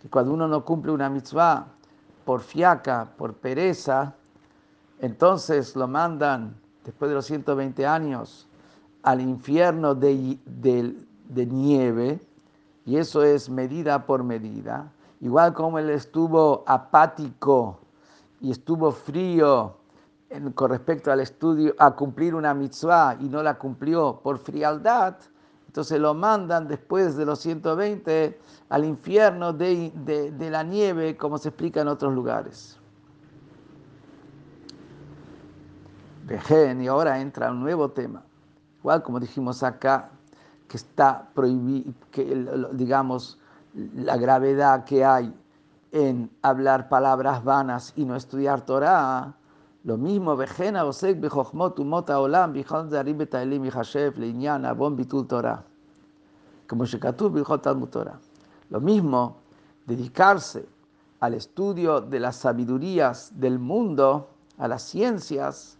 que 0.00 0.08
cuando 0.08 0.32
uno 0.32 0.46
no 0.46 0.64
cumple 0.64 0.92
una 0.92 1.10
mitzvah 1.10 1.66
por 2.24 2.42
fiaca, 2.42 3.08
por 3.18 3.34
pereza, 3.34 4.14
entonces 5.00 5.74
lo 5.74 5.88
mandan 5.88 6.54
después 6.84 7.08
de 7.08 7.16
los 7.16 7.26
120 7.26 7.84
años 7.84 8.46
al 9.02 9.20
infierno 9.20 9.96
de, 9.96 10.38
de 10.44 11.46
nieve, 11.46 12.20
y 12.84 12.96
eso 12.96 13.24
es 13.24 13.50
medida 13.50 14.06
por 14.06 14.22
medida. 14.22 14.92
Igual 15.20 15.52
como 15.52 15.80
él 15.80 15.90
estuvo 15.90 16.62
apático 16.64 17.80
y 18.40 18.52
estuvo 18.52 18.92
frío 18.92 19.75
con 20.54 20.70
respecto 20.70 21.12
al 21.12 21.20
estudio, 21.20 21.74
a 21.78 21.94
cumplir 21.94 22.34
una 22.34 22.52
mitzvah 22.52 23.16
y 23.20 23.28
no 23.28 23.42
la 23.42 23.58
cumplió 23.58 24.20
por 24.22 24.38
frialdad, 24.38 25.16
entonces 25.66 26.00
lo 26.00 26.14
mandan 26.14 26.66
después 26.66 27.16
de 27.16 27.26
los 27.26 27.38
120 27.40 28.38
al 28.70 28.84
infierno 28.84 29.52
de, 29.52 29.92
la 30.50 30.62
nieve, 30.62 31.16
como 31.16 31.38
se 31.38 31.50
explica 31.50 31.82
en 31.82 31.88
otros 31.88 32.14
lugares. 32.14 32.78
Vejen, 36.24 36.82
y 36.82 36.88
ahora 36.88 37.20
entra 37.20 37.50
un 37.50 37.60
nuevo 37.60 37.90
tema. 37.90 38.22
Igual 38.78 39.02
como 39.02 39.20
dijimos 39.20 39.62
acá, 39.62 40.10
que 40.66 40.76
está 40.76 41.28
prohibido, 41.34 41.92
digamos, 42.72 43.38
la 43.74 44.16
gravedad 44.16 44.84
que 44.84 45.04
hay 45.04 45.32
en 45.92 46.30
hablar 46.42 46.88
palabras 46.88 47.44
vanas 47.44 47.92
y 47.96 48.04
no 48.04 48.16
estudiar 48.16 48.62
Torah, 48.62 49.35
lo 49.86 49.96
mismo, 49.96 50.36
Vejena 50.36 50.84
Osek 50.84 51.20
Bejochmot 51.20 51.78
Umota 51.78 52.18
Olam 52.18 52.52
Bichon 52.52 52.90
Zarim 52.90 53.18
Betailim 53.18 53.62
Yihashev 53.62 54.18
Leinyan 54.18 54.64
Abon 54.64 54.96
Bitul 54.96 55.28
Torah. 55.28 55.62
Como 56.66 56.84
Shekatub 56.84 57.32
Bichot 57.32 57.62
Talmud. 57.62 57.88
Lo 58.70 58.80
mismo, 58.80 59.36
dedicarse 59.86 60.66
al 61.20 61.34
estudio 61.34 62.00
de 62.00 62.18
las 62.18 62.34
sabidurías 62.34 63.30
del 63.38 63.60
mundo, 63.60 64.28
a 64.58 64.66
las 64.66 64.82
ciencias, 64.82 65.78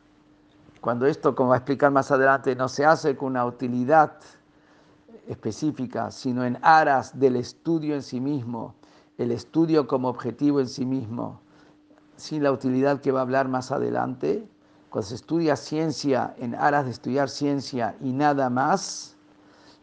cuando 0.80 1.06
esto, 1.06 1.34
como 1.34 1.48
va 1.48 1.56
a 1.56 1.58
explicar 1.58 1.90
más 1.90 2.12
adelante, 2.12 2.54
no 2.54 2.68
se 2.68 2.84
hace 2.84 3.16
con 3.16 3.30
una 3.30 3.44
utilidad 3.44 4.18
específica, 5.26 6.12
sino 6.12 6.44
en 6.44 6.58
aras 6.62 7.18
del 7.18 7.34
estudio 7.34 7.96
en 7.96 8.02
sí 8.02 8.20
mismo, 8.20 8.76
el 9.18 9.32
estudio 9.32 9.88
como 9.88 10.08
objetivo 10.08 10.60
en 10.60 10.68
sí 10.68 10.86
mismo 10.86 11.40
sin 12.16 12.42
la 12.42 12.52
utilidad 12.52 13.00
que 13.00 13.12
va 13.12 13.20
a 13.20 13.22
hablar 13.22 13.48
más 13.48 13.70
adelante, 13.70 14.48
cuando 14.90 15.08
se 15.08 15.14
estudia 15.16 15.56
ciencia 15.56 16.34
en 16.38 16.54
aras 16.54 16.86
de 16.86 16.90
estudiar 16.90 17.28
ciencia 17.28 17.96
y 18.00 18.12
nada 18.12 18.48
más, 18.50 19.16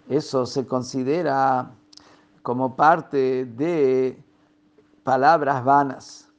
eso 0.10 0.46
se 0.46 0.66
considera 0.66 1.72
como 2.42 2.76
parte 2.76 3.46
de 3.46 4.22
palabras 5.04 5.64
vanas 5.64 6.30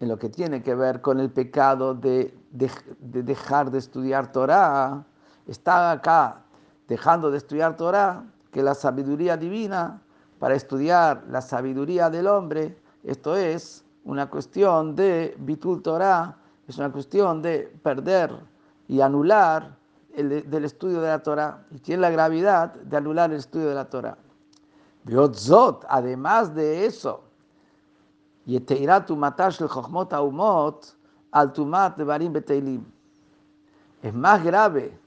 en 0.00 0.08
lo 0.08 0.18
que 0.18 0.28
tiene 0.28 0.62
que 0.62 0.74
ver 0.74 1.00
con 1.00 1.20
el 1.20 1.30
pecado 1.30 1.94
de, 1.94 2.36
dejar 2.50 3.70
de 3.70 3.78
estudiar 3.78 4.32
Torah, 4.32 5.04
está 5.46 5.92
acá 5.92 6.42
dejando 6.88 7.30
de 7.30 7.38
estudiar 7.38 7.76
Torah, 7.76 8.24
que 8.50 8.62
la 8.62 8.74
sabiduría 8.74 9.36
divina 9.36 10.00
para 10.38 10.54
estudiar 10.54 11.24
la 11.28 11.40
sabiduría 11.40 12.10
del 12.10 12.26
hombre, 12.26 12.78
esto 13.02 13.36
es 13.36 13.83
una 14.04 14.28
cuestión 14.28 14.94
de 14.94 15.34
bitul 15.38 15.82
Torah, 15.82 16.36
es 16.66 16.78
una 16.78 16.90
cuestión 16.90 17.42
de 17.42 17.72
perder 17.82 18.34
y 18.88 19.00
anular 19.00 19.76
el, 20.14 20.48
del 20.48 20.64
estudio 20.64 21.00
de 21.00 21.08
la 21.08 21.22
Torah. 21.22 21.64
Y 21.70 21.78
tiene 21.78 22.02
la 22.02 22.10
gravedad 22.10 22.74
de 22.74 22.96
anular 22.96 23.30
el 23.30 23.38
estudio 23.38 23.68
de 23.68 23.74
la 23.74 23.88
Torah. 23.88 24.16
además 25.88 26.54
de 26.54 26.86
eso, 26.86 27.24
es 34.02 34.14
más 34.14 34.44
grave 34.44 34.98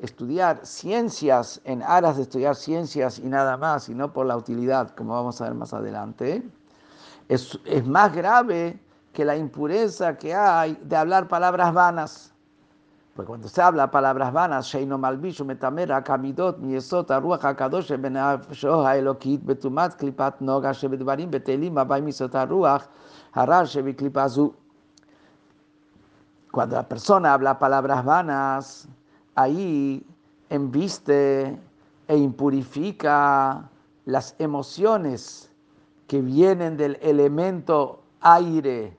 estudiar 0.00 0.64
ciencias 0.64 1.60
en 1.64 1.82
aras 1.82 2.16
de 2.16 2.22
estudiar 2.22 2.56
ciencias 2.56 3.18
y 3.18 3.28
nada 3.28 3.56
más, 3.56 3.88
y 3.88 3.94
no 3.94 4.12
por 4.12 4.26
la 4.26 4.36
utilidad, 4.36 4.94
como 4.94 5.14
vamos 5.14 5.40
a 5.40 5.44
ver 5.44 5.54
más 5.54 5.72
adelante, 5.72 6.42
es, 7.28 7.58
es 7.64 7.86
más 7.86 8.14
grave 8.14 8.78
que 9.12 9.24
la 9.24 9.36
impureza 9.36 10.16
que 10.16 10.34
hay 10.34 10.78
de 10.82 10.96
hablar 10.96 11.28
palabras 11.28 11.72
vanas. 11.72 12.32
Porque 13.14 13.28
cuando 13.28 13.48
se 13.48 13.62
habla 13.62 13.90
palabras 13.90 14.30
vanas, 14.30 14.66
Sheino 14.66 14.98
Malbishu, 14.98 15.42
Metamera, 15.42 16.04
Kamidot, 16.04 16.58
Miesot, 16.58 17.08
Ruach 17.08 17.42
HaKadosh, 17.42 17.98
Benafsho, 17.98 18.84
Haelokit, 18.84 19.42
Betumat, 19.42 19.96
Klipat, 19.96 20.40
Noga, 20.40 20.72
Shebedvarim, 20.72 21.30
Betelim, 21.30 21.78
Abai 21.78 22.02
Misot, 22.02 22.34
Ruach, 22.46 22.82
Harar, 23.32 23.66
Shebiklipazu. 23.66 24.54
Cuando 26.52 26.76
la 26.76 26.86
persona 26.86 27.32
habla 27.32 27.58
palabras 27.58 28.04
vanas, 28.04 28.88
ahí 29.34 30.06
embiste 30.50 31.58
e 32.08 32.16
impurifica 32.16 33.66
las 34.04 34.34
emociones 34.38 35.50
que 36.06 36.20
vienen 36.20 36.76
del 36.76 36.98
elemento 37.00 38.02
aire, 38.20 38.96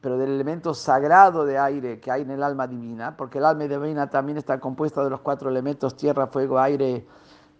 pero 0.00 0.18
del 0.18 0.30
elemento 0.30 0.74
sagrado 0.74 1.44
de 1.44 1.58
aire 1.58 2.00
que 2.00 2.10
hay 2.10 2.22
en 2.22 2.30
el 2.30 2.42
alma 2.42 2.66
divina, 2.66 3.16
porque 3.16 3.38
el 3.38 3.44
alma 3.44 3.64
divina 3.64 4.10
también 4.10 4.38
está 4.38 4.58
compuesta 4.60 5.02
de 5.02 5.10
los 5.10 5.20
cuatro 5.20 5.48
elementos 5.48 5.96
tierra, 5.96 6.26
fuego, 6.26 6.58
aire 6.58 7.06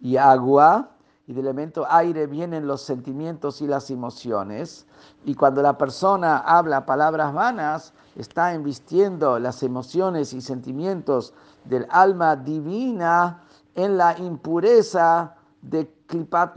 y 0.01 0.17
agua, 0.17 0.89
y 1.25 1.33
del 1.33 1.45
elemento 1.45 1.85
aire 1.89 2.27
vienen 2.27 2.67
los 2.67 2.81
sentimientos 2.81 3.61
y 3.61 3.67
las 3.67 3.89
emociones, 3.89 4.85
y 5.23 5.35
cuando 5.35 5.61
la 5.61 5.77
persona 5.77 6.39
habla 6.39 6.85
palabras 6.85 7.33
vanas, 7.33 7.93
está 8.15 8.53
embistiendo 8.53 9.39
las 9.39 9.63
emociones 9.63 10.33
y 10.33 10.41
sentimientos 10.41 11.33
del 11.63 11.87
alma 11.89 12.35
divina 12.35 13.41
en 13.73 13.97
la 13.97 14.17
impureza 14.19 15.35
de 15.61 15.85
Klipat 16.13 16.55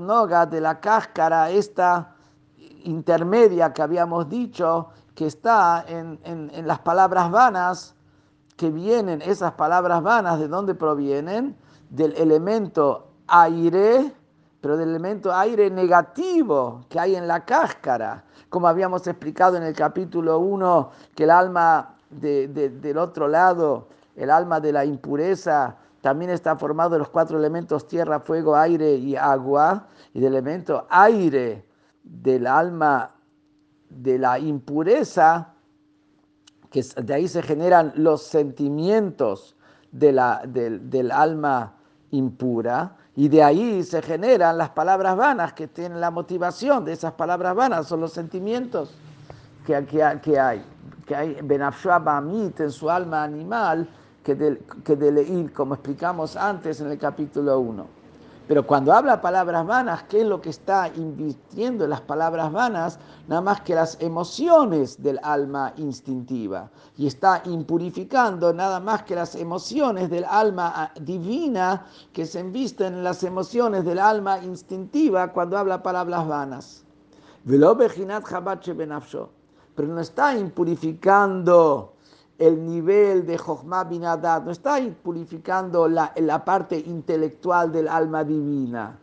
de 0.51 0.61
la 0.61 0.81
cáscara, 0.81 1.49
esta 1.49 2.14
intermedia 2.85 3.73
que 3.73 3.81
habíamos 3.81 4.29
dicho, 4.29 4.90
que 5.14 5.27
está 5.27 5.83
en, 5.88 6.21
en, 6.25 6.66
las 6.66 6.81
palabras 6.81 7.31
vanas, 7.31 7.95
que 8.59 8.71
vienen, 8.71 9.23
esas 9.23 9.53
palabras 9.53 10.03
vanas, 10.03 10.38
¿de 10.38 10.49
dónde 10.49 10.75
provienen? 10.75 11.57
Del 11.88 12.12
elemento 12.19 13.12
aire, 13.29 14.12
pero 14.61 14.77
del 14.77 14.90
elemento 14.90 15.33
aire 15.33 15.71
negativo 15.71 16.85
que 16.90 17.01
hay 17.01 17.16
en 17.16 17.27
la 17.27 17.47
cáscara, 17.47 18.25
como 18.51 18.69
habíamos 18.69 19.07
explicado 19.07 19.57
en 19.57 19.62
el 19.62 19.75
capítulo 19.75 20.38
1, 20.38 20.90
que 21.14 21.25
el 21.25 21.31
alma 21.31 21.95
del 22.11 22.99
otro 22.99 23.27
lado 23.27 23.88
el 24.16 24.31
alma 24.31 24.61
de 24.61 24.73
la 24.73 24.85
impureza 24.85 25.77
también 26.00 26.30
está 26.30 26.56
formado 26.56 26.90
de 26.90 26.98
los 26.98 27.09
cuatro 27.09 27.38
elementos 27.38 27.88
tierra, 27.88 28.20
fuego, 28.20 28.56
aire 28.56 28.94
y 28.94 29.16
agua, 29.16 29.88
y 30.12 30.20
del 30.20 30.35
elemento 30.35 30.87
aire 30.88 31.64
del 32.02 32.46
alma 32.46 33.14
de 33.88 34.18
la 34.18 34.38
impureza, 34.38 35.54
que 36.70 36.85
de 37.02 37.14
ahí 37.14 37.28
se 37.28 37.42
generan 37.42 37.92
los 37.96 38.22
sentimientos 38.22 39.56
de 39.90 40.12
la, 40.12 40.42
del, 40.46 41.11
alma 41.11 41.74
impura, 42.11 42.96
y 43.14 43.28
de 43.28 43.42
ahí 43.42 43.82
se 43.82 44.02
generan 44.02 44.59
las 44.59 44.70
palabras 44.70 45.16
vanas 45.16 45.54
que 45.54 45.66
tienen 45.66 46.00
la 46.00 46.11
motivación 46.11 46.85
de 46.85 46.92
esas 46.92 47.12
palabras 47.12 47.54
vanas, 47.54 47.87
son 47.87 48.00
los 48.00 48.12
sentimientos 48.12 48.94
que, 49.66 49.85
que, 49.87 50.20
que 50.22 50.38
hay, 50.38 50.64
que 51.06 51.16
hay. 51.16 51.38
En 51.38 52.70
su 52.70 52.90
alma 52.90 53.24
animal, 53.24 53.88
que 54.26 54.34
de, 54.34 54.60
que 54.82 54.96
de 54.96 55.12
leer, 55.12 55.52
como 55.52 55.74
explicamos 55.74 56.34
antes 56.34 56.80
en 56.80 56.90
el 56.90 56.98
capítulo 56.98 57.60
1. 57.60 57.86
Pero 58.48 58.66
cuando 58.66 58.92
habla 58.92 59.20
palabras 59.20 59.64
vanas, 59.64 60.02
¿qué 60.08 60.22
es 60.22 60.26
lo 60.26 60.40
que 60.40 60.50
está 60.50 60.88
invirtiendo 60.88 61.84
en 61.84 61.90
las 61.90 62.00
palabras 62.00 62.50
vanas? 62.50 62.98
Nada 63.28 63.40
más 63.40 63.60
que 63.60 63.76
las 63.76 63.96
emociones 64.00 65.00
del 65.00 65.20
alma 65.22 65.72
instintiva. 65.76 66.68
Y 66.96 67.06
está 67.06 67.40
impurificando 67.44 68.52
nada 68.52 68.80
más 68.80 69.04
que 69.04 69.14
las 69.14 69.36
emociones 69.36 70.10
del 70.10 70.24
alma 70.24 70.72
ah, 70.74 70.90
divina 71.00 71.86
que 72.12 72.26
se 72.26 72.40
invisten 72.40 72.94
en 72.94 73.04
las 73.04 73.22
emociones 73.22 73.84
del 73.84 74.00
alma 74.00 74.40
instintiva 74.42 75.32
cuando 75.32 75.56
habla 75.56 75.84
palabras 75.84 76.26
vanas. 76.26 76.84
Pero 79.76 79.88
no 79.88 80.00
está 80.00 80.36
impurificando 80.36 81.95
el 82.38 82.64
nivel 82.66 83.25
de 83.27 83.38
Jochma 83.38 83.85
Binadat, 83.85 84.44
no 84.44 84.51
está 84.51 84.79
purificando 85.03 85.88
la, 85.88 86.12
la 86.16 86.44
parte 86.44 86.79
intelectual 86.79 87.72
del 87.72 87.88
alma 87.88 88.25
divina. 88.25 88.99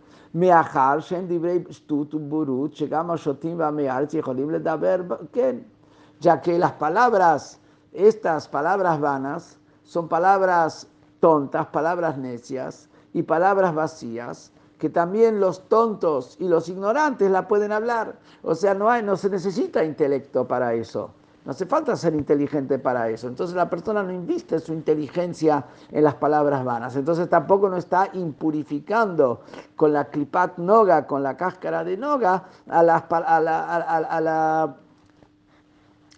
Ya 6.20 6.42
que 6.42 6.60
las 6.60 6.72
palabras, 6.74 7.60
estas 7.92 8.48
palabras 8.48 9.00
vanas, 9.00 9.58
son 9.84 10.08
palabras 10.08 10.88
tontas, 11.20 11.68
palabras 11.68 12.18
necias 12.18 12.90
y 13.14 13.24
palabras 13.24 13.74
vacías, 13.76 14.52
que 14.78 14.90
también 14.90 15.40
los 15.40 15.68
tontos 15.70 16.36
y 16.40 16.48
los 16.48 16.68
ignorantes 16.70 17.30
la 17.32 17.48
pueden 17.48 17.72
hablar. 17.72 18.18
O 18.42 18.56
sea, 18.56 18.74
no, 18.74 18.90
hay, 18.90 19.04
no 19.04 19.16
se 19.16 19.30
necesita 19.30 19.84
intelecto 19.84 20.48
para 20.48 20.74
eso. 20.74 21.12
No 21.46 21.52
hace 21.52 21.66
falta 21.66 21.96
ser 21.98 22.16
inteligente 22.16 22.80
para 22.80 23.10
eso. 23.10 23.28
Entonces 23.28 23.54
la 23.56 23.70
persona 23.70 24.02
no 24.02 24.14
inviste 24.14 24.60
su 24.60 24.72
inteligencia 24.72 25.66
en 25.92 26.06
las 26.06 26.16
palabras 26.16 26.64
vanas. 26.64 26.96
Entonces 26.96 27.28
tampoco 27.28 27.70
no 27.70 27.76
está 27.76 28.10
impurificando 28.14 29.42
con 29.76 29.92
la 29.92 30.06
clipat 30.06 30.58
noga, 30.58 31.06
con 31.06 31.22
la 31.22 31.36
cáscara 31.36 31.84
de 31.84 31.98
noga, 31.98 32.46
a 32.70 32.82
la, 32.82 32.96
a 32.96 33.40
la, 33.42 34.78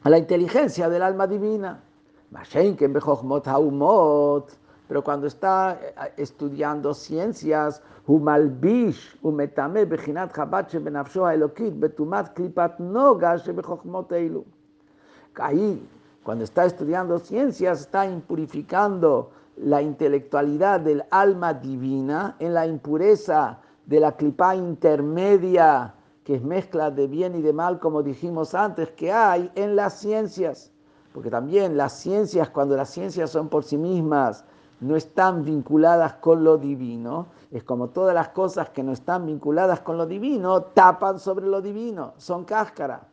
a 0.03 0.09
la, 0.09 0.17
inteligencia 0.19 0.89
del 0.89 1.01
alma 1.01 1.25
divina. 1.25 1.81
Pero 4.87 5.03
cuando 5.03 5.25
está 5.25 5.79
eh, 5.81 6.13
estudiando 6.17 6.93
ciencias, 6.93 7.81
umetame, 8.05 9.85
bechinat 9.85 10.31
shebenafsho 10.69 11.27
elokit, 11.27 11.73
betumat 11.79 12.35
klipat 12.35 12.79
noga 12.79 13.37
ahí, 15.39 15.87
cuando 16.23 16.43
está 16.43 16.65
estudiando 16.65 17.19
ciencias, 17.19 17.81
está 17.81 18.05
impurificando 18.05 19.31
la 19.57 19.81
intelectualidad 19.81 20.79
del 20.81 21.03
alma 21.11 21.53
divina 21.53 22.35
en 22.39 22.53
la 22.53 22.67
impureza 22.67 23.59
de 23.85 23.99
la 23.99 24.13
clipa 24.13 24.55
intermedia, 24.55 25.93
que 26.23 26.35
es 26.35 26.43
mezcla 26.43 26.89
de 26.89 27.07
bien 27.07 27.35
y 27.35 27.41
de 27.41 27.53
mal, 27.53 27.79
como 27.79 28.01
dijimos 28.01 28.55
antes, 28.55 28.89
que 28.91 29.11
hay 29.11 29.51
en 29.55 29.75
las 29.75 29.99
ciencias. 29.99 30.71
Porque 31.13 31.29
también 31.29 31.77
las 31.77 31.93
ciencias, 31.93 32.49
cuando 32.49 32.75
las 32.75 32.89
ciencias 32.89 33.29
son 33.29 33.47
por 33.47 33.63
sí 33.63 33.77
mismas, 33.77 34.43
no 34.81 34.95
están 34.95 35.45
vinculadas 35.45 36.15
con 36.15 36.43
lo 36.43 36.57
divino, 36.57 37.27
es 37.51 37.63
como 37.63 37.89
todas 37.89 38.13
las 38.13 38.29
cosas 38.29 38.69
que 38.69 38.83
no 38.83 38.91
están 38.91 39.25
vinculadas 39.25 39.79
con 39.81 39.97
lo 39.97 40.05
divino, 40.05 40.63
tapan 40.63 41.19
sobre 41.19 41.45
lo 41.45 41.61
divino, 41.61 42.13
son 42.17 42.43
cáscara. 42.43 43.07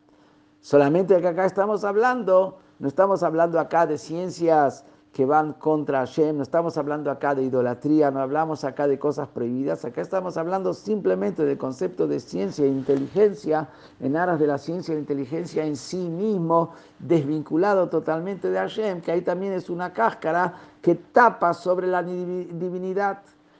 Solamente 0.63 1.19
que 1.19 1.27
acá 1.27 1.43
estamos 1.43 1.83
hablando, 1.83 2.57
no 2.79 2.87
estamos 2.87 3.21
hablando 3.21 3.59
acá 3.59 3.85
de 3.85 3.97
ciencias 3.97 4.85
que 5.11 5.25
van 5.25 5.51
contra 5.51 5.99
Hashem, 5.99 6.37
no 6.37 6.43
estamos 6.43 6.77
hablando 6.77 7.11
acá 7.11 7.35
de 7.35 7.43
idolatría, 7.43 8.11
no 8.11 8.21
hablamos 8.21 8.63
acá 8.63 8.87
de 8.87 8.97
cosas 8.97 9.27
prohibidas, 9.27 9.83
acá 9.83 9.99
estamos 9.99 10.37
hablando 10.37 10.73
simplemente 10.73 11.43
del 11.43 11.57
concepto 11.57 12.07
de 12.07 12.17
ciencia 12.21 12.63
e 12.63 12.69
inteligencia, 12.69 13.67
en 13.99 14.15
aras 14.15 14.39
de 14.39 14.47
la 14.47 14.57
ciencia 14.57 14.95
e 14.95 14.99
inteligencia 14.99 15.65
en 15.65 15.75
sí 15.75 16.07
mismo, 16.07 16.71
desvinculado 16.97 17.89
totalmente 17.89 18.49
de 18.49 18.57
Hashem, 18.57 19.01
que 19.01 19.11
ahí 19.11 19.21
también 19.21 19.51
es 19.51 19.69
una 19.69 19.91
cáscara 19.91 20.53
que 20.81 20.95
tapa 20.95 21.53
sobre 21.53 21.87
la 21.87 22.01
divinidad. 22.01 23.19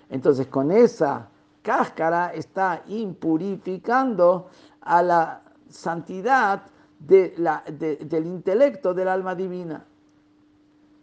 Entonces 0.09 0.47
con 0.47 0.71
esa 0.71 1.27
cáscara 1.63 2.33
está 2.33 2.81
impurificando 2.87 4.47
a 4.79 5.03
la 5.03 5.41
santidad 5.67 6.61
de 6.98 7.34
la, 7.36 7.62
del 7.66 8.26
intelecto 8.26 8.94
del 8.94 9.08
alma 9.08 9.34
divina. 9.34 9.84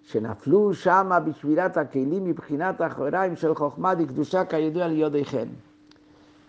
שנפלו 0.08 0.74
שמה 0.74 1.20
בשבירת 1.20 1.78
הכלים 1.78 2.26
מבחינת 2.26 2.82
האחוריים 2.82 3.36
של 3.36 3.56
חוכמה 3.56 3.96
דקדושה 3.96 4.46
כידוע 4.46 4.88
ליודעיכם. 4.88 5.48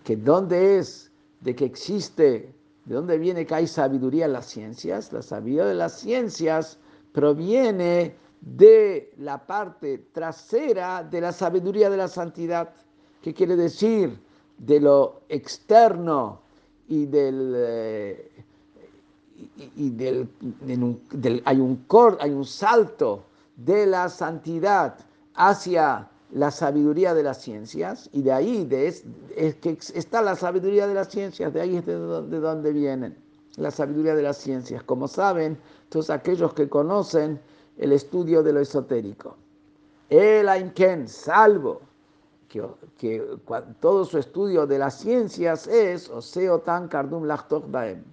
Que 0.04 0.16
dónde 0.16 0.78
es 0.78 1.11
de 1.40 1.56
que 1.56 1.64
existe, 1.64 2.52
de 2.85 2.94
dónde 2.94 3.18
viene 3.18 3.44
que 3.46 3.54
hay 3.54 3.66
sabiduría 3.66 4.26
en 4.26 4.35
las 4.35 4.46
ciencias. 4.46 5.12
La 5.12 5.22
sabiduría 5.22 5.64
de 5.64 5.74
las 5.74 5.98
ciencias 5.98 6.78
proviene 7.12 8.14
de 8.40 9.12
la 9.18 9.44
parte 9.46 10.06
trasera 10.12 11.02
de 11.02 11.20
la 11.20 11.32
sabiduría 11.32 11.90
de 11.90 11.96
la 11.96 12.09
santidad. 12.09 12.74
¿Qué 13.22 13.35
quiere 13.35 13.56
decir? 13.56 14.20
De 14.59 14.80
lo 14.80 15.22
externo 15.28 16.42
y 16.88 17.06
del... 17.06 17.54
Eh, 17.56 18.30
y, 19.75 19.95
hay, 21.45 21.60
un 21.60 22.45
salto 22.45 23.25
de 23.56 23.86
la 23.86 24.10
santidad 24.10 24.95
hacia 25.36 26.10
la 26.32 26.51
sabiduría 26.51 27.13
de 27.13 27.23
las 27.23 27.41
ciencias, 27.41 28.10
y 28.13 28.21
de 28.21 28.32
ahí 28.32 28.67
es, 28.71 29.04
que 29.56 29.77
está 29.93 30.21
la 30.21 30.36
sabiduría 30.36 30.88
de 30.88 30.93
las 30.93 31.10
ciencias, 31.10 31.54
de 31.54 31.62
ahí 31.62 31.77
es 31.77 31.86
de 31.86 31.95
donde, 31.95 32.38
de 32.38 32.41
donde 32.41 32.71
vienen 32.71 33.17
la 33.58 33.71
sabiduría 33.71 34.15
de 34.15 34.23
las 34.23 34.38
ciencias. 34.38 34.82
Como 34.84 35.08
saben, 35.08 35.58
todos 35.89 36.10
aquellos 36.10 36.54
que 36.54 36.69
conocen 36.69 37.39
el 37.77 37.91
estudio 37.91 38.43
de 38.43 38.54
lo 38.54 38.62
esotérico. 38.62 39.36
El 40.10 40.47
Ainken, 40.47 41.08
salvo 41.08 41.82
que, 42.97 43.23
todo 43.80 44.06
su 44.06 44.17
estudio 44.17 44.67
de 44.67 44.77
las 44.77 44.99
ciencias 44.99 45.67
es 45.67 46.10
Oseo 46.10 46.60
Tan 46.60 46.88
Kardum 46.88 47.25
Baem, 47.67 48.04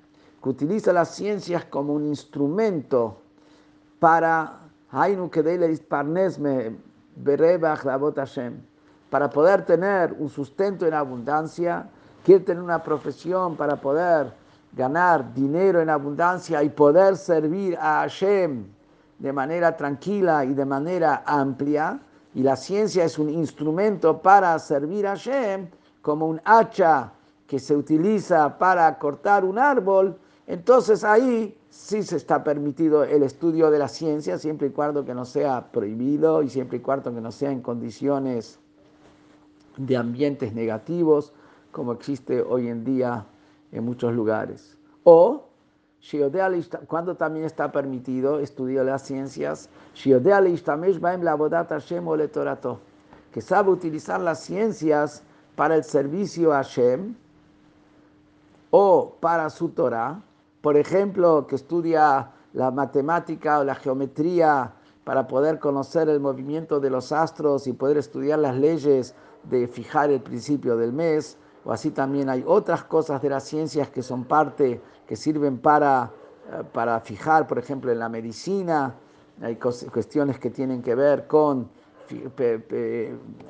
que 0.42 0.48
utiliza 0.48 0.92
las 0.92 1.14
ciencias 1.14 1.64
como 1.64 1.94
un 1.94 2.06
instrumento 2.06 3.20
para 3.98 4.60
para 9.10 9.30
poder 9.30 9.64
tener 9.64 10.12
un 10.18 10.28
sustento 10.30 10.86
en 10.86 10.94
abundancia, 10.94 11.88
quiere 12.24 12.44
tener 12.44 12.62
una 12.62 12.82
profesión 12.82 13.56
para 13.56 13.76
poder 13.76 14.32
ganar 14.72 15.34
dinero 15.34 15.80
en 15.80 15.90
abundancia 15.90 16.62
y 16.62 16.68
poder 16.70 17.16
servir 17.16 17.76
a 17.76 18.00
Hashem 18.00 18.66
de 19.18 19.32
manera 19.32 19.76
tranquila 19.76 20.44
y 20.44 20.54
de 20.54 20.64
manera 20.64 21.22
amplia, 21.26 21.98
y 22.34 22.42
la 22.42 22.56
ciencia 22.56 23.04
es 23.04 23.18
un 23.18 23.28
instrumento 23.28 24.22
para 24.22 24.58
servir 24.58 25.06
a 25.06 25.10
Hashem, 25.10 25.68
como 26.00 26.28
un 26.28 26.40
hacha 26.44 27.12
que 27.46 27.58
se 27.58 27.74
utiliza 27.74 28.56
para 28.58 28.96
cortar 28.98 29.44
un 29.44 29.58
árbol, 29.58 30.16
entonces 30.48 31.04
ahí 31.04 31.54
sí 31.68 32.02
se 32.02 32.16
está 32.16 32.42
permitido 32.42 33.04
el 33.04 33.22
estudio 33.22 33.70
de 33.70 33.78
la 33.78 33.86
ciencia, 33.86 34.38
siempre 34.38 34.68
y 34.68 34.70
cuando 34.70 35.04
que 35.04 35.12
no 35.12 35.26
sea 35.26 35.70
prohibido 35.70 36.42
y 36.42 36.48
siempre 36.48 36.78
y 36.78 36.80
cuando 36.80 37.14
que 37.14 37.20
no 37.20 37.30
sea 37.30 37.52
en 37.52 37.60
condiciones 37.60 38.58
de 39.76 39.94
ambientes 39.94 40.54
negativos, 40.54 41.34
como 41.70 41.92
existe 41.92 42.40
hoy 42.40 42.68
en 42.68 42.82
día 42.82 43.26
en 43.72 43.84
muchos 43.84 44.14
lugares. 44.14 44.78
O, 45.04 45.50
cuando 46.86 47.14
también 47.14 47.44
está 47.44 47.70
permitido 47.70 48.40
estudiar 48.40 48.86
las 48.86 49.02
ciencias, 49.02 49.68
que 53.32 53.40
sabe 53.42 53.70
utilizar 53.70 54.20
las 54.22 54.40
ciencias 54.40 55.22
para 55.56 55.74
el 55.74 55.84
servicio 55.84 56.54
a 56.54 56.64
Hashem 56.64 57.14
o 58.70 59.14
para 59.20 59.50
su 59.50 59.68
Torah, 59.68 60.22
por 60.60 60.76
ejemplo, 60.76 61.46
que 61.46 61.56
estudia 61.56 62.30
la 62.52 62.70
matemática 62.70 63.60
o 63.60 63.64
la 63.64 63.74
geometría 63.74 64.72
para 65.04 65.26
poder 65.26 65.58
conocer 65.58 66.08
el 66.08 66.20
movimiento 66.20 66.80
de 66.80 66.90
los 66.90 67.12
astros 67.12 67.66
y 67.66 67.72
poder 67.72 67.98
estudiar 67.98 68.40
las 68.40 68.56
leyes 68.56 69.14
de 69.44 69.66
fijar 69.68 70.10
el 70.10 70.20
principio 70.20 70.76
del 70.76 70.92
mes, 70.92 71.38
o 71.64 71.72
así 71.72 71.90
también 71.90 72.28
hay 72.28 72.44
otras 72.46 72.84
cosas 72.84 73.22
de 73.22 73.30
las 73.30 73.44
ciencias 73.44 73.88
que 73.90 74.02
son 74.02 74.24
parte, 74.24 74.80
que 75.06 75.16
sirven 75.16 75.58
para, 75.58 76.10
eh, 76.50 76.62
para 76.72 77.00
fijar, 77.00 77.46
por 77.46 77.58
ejemplo, 77.58 77.90
en 77.90 77.98
la 77.98 78.08
medicina, 78.08 78.94
hay 79.40 79.56
cuestiones 79.56 80.38
que 80.38 80.50
tienen 80.50 80.82
que 80.82 80.94
ver 80.94 81.26
con 81.26 81.70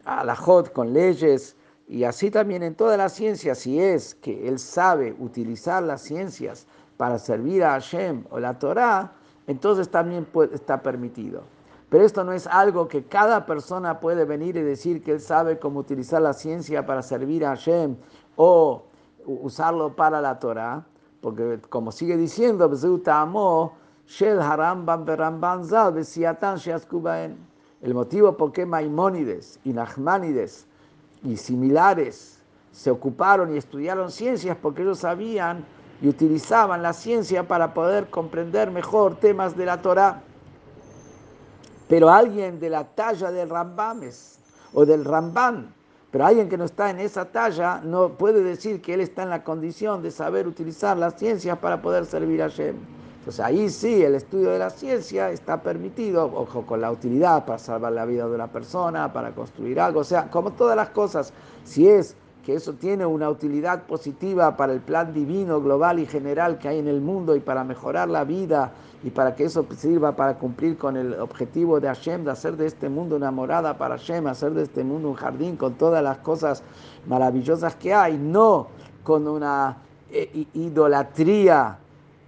alajot, 0.04 0.72
con 0.72 0.92
leyes, 0.92 1.56
y 1.88 2.04
así 2.04 2.30
también 2.30 2.62
en 2.62 2.74
todas 2.74 2.98
las 2.98 3.14
ciencias, 3.14 3.58
si 3.58 3.80
es 3.80 4.14
que 4.16 4.46
él 4.46 4.58
sabe 4.58 5.16
utilizar 5.18 5.82
las 5.82 6.02
ciencias 6.02 6.66
para 6.98 7.18
servir 7.18 7.64
a 7.64 7.70
Hashem 7.70 8.24
o 8.28 8.38
la 8.38 8.58
Torah, 8.58 9.12
entonces 9.46 9.88
también 9.88 10.26
está 10.52 10.82
permitido. 10.82 11.42
Pero 11.88 12.04
esto 12.04 12.22
no 12.22 12.32
es 12.32 12.46
algo 12.46 12.86
que 12.86 13.04
cada 13.04 13.46
persona 13.46 13.98
puede 13.98 14.26
venir 14.26 14.56
y 14.56 14.62
decir 14.62 15.02
que 15.02 15.12
él 15.12 15.20
sabe 15.20 15.58
cómo 15.58 15.80
utilizar 15.80 16.20
la 16.20 16.34
ciencia 16.34 16.84
para 16.84 17.02
servir 17.02 17.46
a 17.46 17.50
Hashem 17.50 17.96
o 18.36 18.82
usarlo 19.24 19.96
para 19.96 20.20
la 20.20 20.38
Torah, 20.38 20.84
porque 21.22 21.60
como 21.70 21.90
sigue 21.92 22.16
diciendo, 22.16 22.70
el 27.80 27.94
motivo 27.94 28.36
por 28.36 28.52
qué 28.52 28.66
Maimónides 28.66 29.60
y 29.64 29.72
Nachmanides 29.72 30.66
y 31.22 31.36
similares 31.36 32.42
se 32.72 32.90
ocuparon 32.90 33.54
y 33.54 33.56
estudiaron 33.56 34.10
ciencias 34.10 34.56
porque 34.60 34.82
ellos 34.82 34.98
sabían 34.98 35.64
y 36.00 36.08
utilizaban 36.08 36.82
la 36.82 36.92
ciencia 36.92 37.46
para 37.46 37.74
poder 37.74 38.08
comprender 38.08 38.70
mejor 38.70 39.16
temas 39.16 39.56
de 39.56 39.66
la 39.66 39.82
Torah. 39.82 40.22
Pero 41.88 42.10
alguien 42.10 42.60
de 42.60 42.70
la 42.70 42.84
talla 42.84 43.32
del 43.32 43.48
Rambames 43.48 44.38
o 44.72 44.84
del 44.84 45.04
Ramban, 45.04 45.74
pero 46.10 46.26
alguien 46.26 46.48
que 46.48 46.56
no 46.56 46.64
está 46.64 46.90
en 46.90 46.98
esa 47.00 47.26
talla, 47.26 47.80
no 47.82 48.10
puede 48.10 48.42
decir 48.42 48.80
que 48.80 48.94
él 48.94 49.00
está 49.00 49.22
en 49.22 49.30
la 49.30 49.42
condición 49.42 50.02
de 50.02 50.10
saber 50.10 50.46
utilizar 50.46 50.96
las 50.96 51.14
ciencias 51.18 51.58
para 51.58 51.82
poder 51.82 52.06
servir 52.06 52.42
a 52.42 52.48
Shem. 52.48 52.76
Entonces 53.18 53.44
ahí 53.44 53.68
sí, 53.68 54.02
el 54.02 54.14
estudio 54.14 54.50
de 54.50 54.58
la 54.58 54.70
ciencia 54.70 55.30
está 55.30 55.60
permitido, 55.60 56.24
ojo, 56.32 56.64
con 56.64 56.80
la 56.80 56.90
utilidad 56.90 57.44
para 57.44 57.58
salvar 57.58 57.92
la 57.92 58.06
vida 58.06 58.26
de 58.26 58.34
una 58.34 58.46
persona, 58.46 59.12
para 59.12 59.32
construir 59.32 59.80
algo, 59.80 60.00
o 60.00 60.04
sea, 60.04 60.30
como 60.30 60.52
todas 60.52 60.76
las 60.76 60.90
cosas, 60.90 61.32
si 61.64 61.88
es 61.88 62.16
que 62.48 62.54
eso 62.54 62.72
tiene 62.72 63.04
una 63.04 63.28
utilidad 63.28 63.82
positiva 63.82 64.56
para 64.56 64.72
el 64.72 64.80
plan 64.80 65.12
divino, 65.12 65.60
global 65.60 65.98
y 65.98 66.06
general 66.06 66.58
que 66.58 66.68
hay 66.68 66.78
en 66.78 66.88
el 66.88 67.02
mundo 67.02 67.36
y 67.36 67.40
para 67.40 67.62
mejorar 67.62 68.08
la 68.08 68.24
vida 68.24 68.72
y 69.04 69.10
para 69.10 69.36
que 69.36 69.44
eso 69.44 69.66
sirva 69.76 70.16
para 70.16 70.38
cumplir 70.38 70.78
con 70.78 70.96
el 70.96 71.12
objetivo 71.20 71.78
de 71.78 71.88
Hashem, 71.88 72.24
de 72.24 72.30
hacer 72.30 72.56
de 72.56 72.64
este 72.64 72.88
mundo 72.88 73.16
una 73.16 73.30
morada 73.30 73.76
para 73.76 73.98
Hashem, 73.98 74.26
hacer 74.28 74.54
de 74.54 74.62
este 74.62 74.82
mundo 74.82 75.10
un 75.10 75.14
jardín 75.14 75.58
con 75.58 75.74
todas 75.74 76.02
las 76.02 76.16
cosas 76.20 76.62
maravillosas 77.06 77.74
que 77.74 77.92
hay, 77.92 78.16
no 78.16 78.68
con 79.04 79.28
una 79.28 79.76
eh, 80.10 80.46
idolatría 80.54 81.76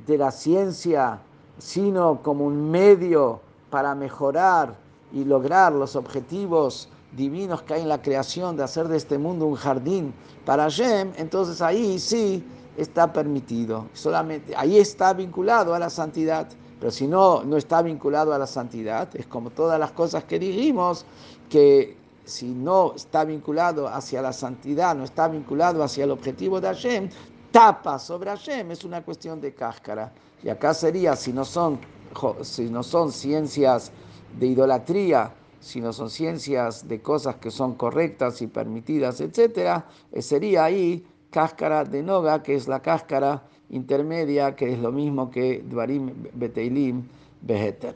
de 0.06 0.18
la 0.18 0.32
ciencia, 0.32 1.18
sino 1.56 2.20
como 2.22 2.44
un 2.44 2.70
medio 2.70 3.40
para 3.70 3.94
mejorar 3.94 4.74
y 5.14 5.24
lograr 5.24 5.72
los 5.72 5.96
objetivos 5.96 6.90
divinos 7.16 7.62
que 7.62 7.74
hay 7.74 7.82
en 7.82 7.88
la 7.88 8.02
creación, 8.02 8.56
de 8.56 8.62
hacer 8.62 8.88
de 8.88 8.96
este 8.96 9.18
mundo 9.18 9.46
un 9.46 9.56
jardín 9.56 10.14
para 10.44 10.64
Hashem, 10.64 11.12
entonces 11.16 11.60
ahí 11.60 11.98
sí 11.98 12.44
está 12.76 13.12
permitido. 13.12 13.86
Solamente 13.92 14.54
ahí 14.56 14.78
está 14.78 15.12
vinculado 15.12 15.74
a 15.74 15.78
la 15.78 15.90
santidad. 15.90 16.48
Pero 16.78 16.90
si 16.90 17.06
no, 17.06 17.44
no 17.44 17.58
está 17.58 17.82
vinculado 17.82 18.32
a 18.32 18.38
la 18.38 18.46
santidad, 18.46 19.08
es 19.14 19.26
como 19.26 19.50
todas 19.50 19.78
las 19.78 19.90
cosas 19.90 20.24
que 20.24 20.38
dijimos, 20.38 21.04
que 21.50 21.94
si 22.24 22.46
no 22.46 22.94
está 22.94 23.24
vinculado 23.24 23.86
hacia 23.86 24.22
la 24.22 24.32
santidad, 24.32 24.94
no 24.96 25.04
está 25.04 25.28
vinculado 25.28 25.82
hacia 25.82 26.04
el 26.04 26.10
objetivo 26.10 26.58
de 26.58 26.68
Hashem, 26.68 27.10
tapa 27.50 27.98
sobre 27.98 28.30
Hashem, 28.30 28.70
es 28.70 28.84
una 28.84 29.02
cuestión 29.02 29.42
de 29.42 29.52
cáscara. 29.52 30.10
Y 30.42 30.48
acá 30.48 30.72
sería, 30.72 31.16
si 31.16 31.34
no 31.34 31.44
son, 31.44 31.78
si 32.40 32.70
no 32.70 32.82
son 32.82 33.12
ciencias 33.12 33.92
de 34.38 34.46
idolatría, 34.46 35.34
sino 35.60 35.92
son 35.92 36.10
ciencias 36.10 36.88
de 36.88 37.00
cosas 37.00 37.36
que 37.36 37.50
son 37.50 37.74
correctas 37.74 38.42
y 38.42 38.46
permitidas, 38.46 39.20
etc., 39.20 39.84
eh, 40.12 40.22
sería 40.22 40.64
ahí 40.64 41.06
cáscara 41.30 41.84
de 41.84 42.02
noga, 42.02 42.42
que 42.42 42.54
es 42.54 42.66
la 42.66 42.80
cáscara 42.80 43.42
intermedia, 43.70 44.56
que 44.56 44.72
es 44.72 44.78
lo 44.78 44.90
mismo 44.90 45.30
que 45.30 45.62
Dvarim 45.64 46.12
Beteilim 46.34 47.04
Beheter. 47.42 47.94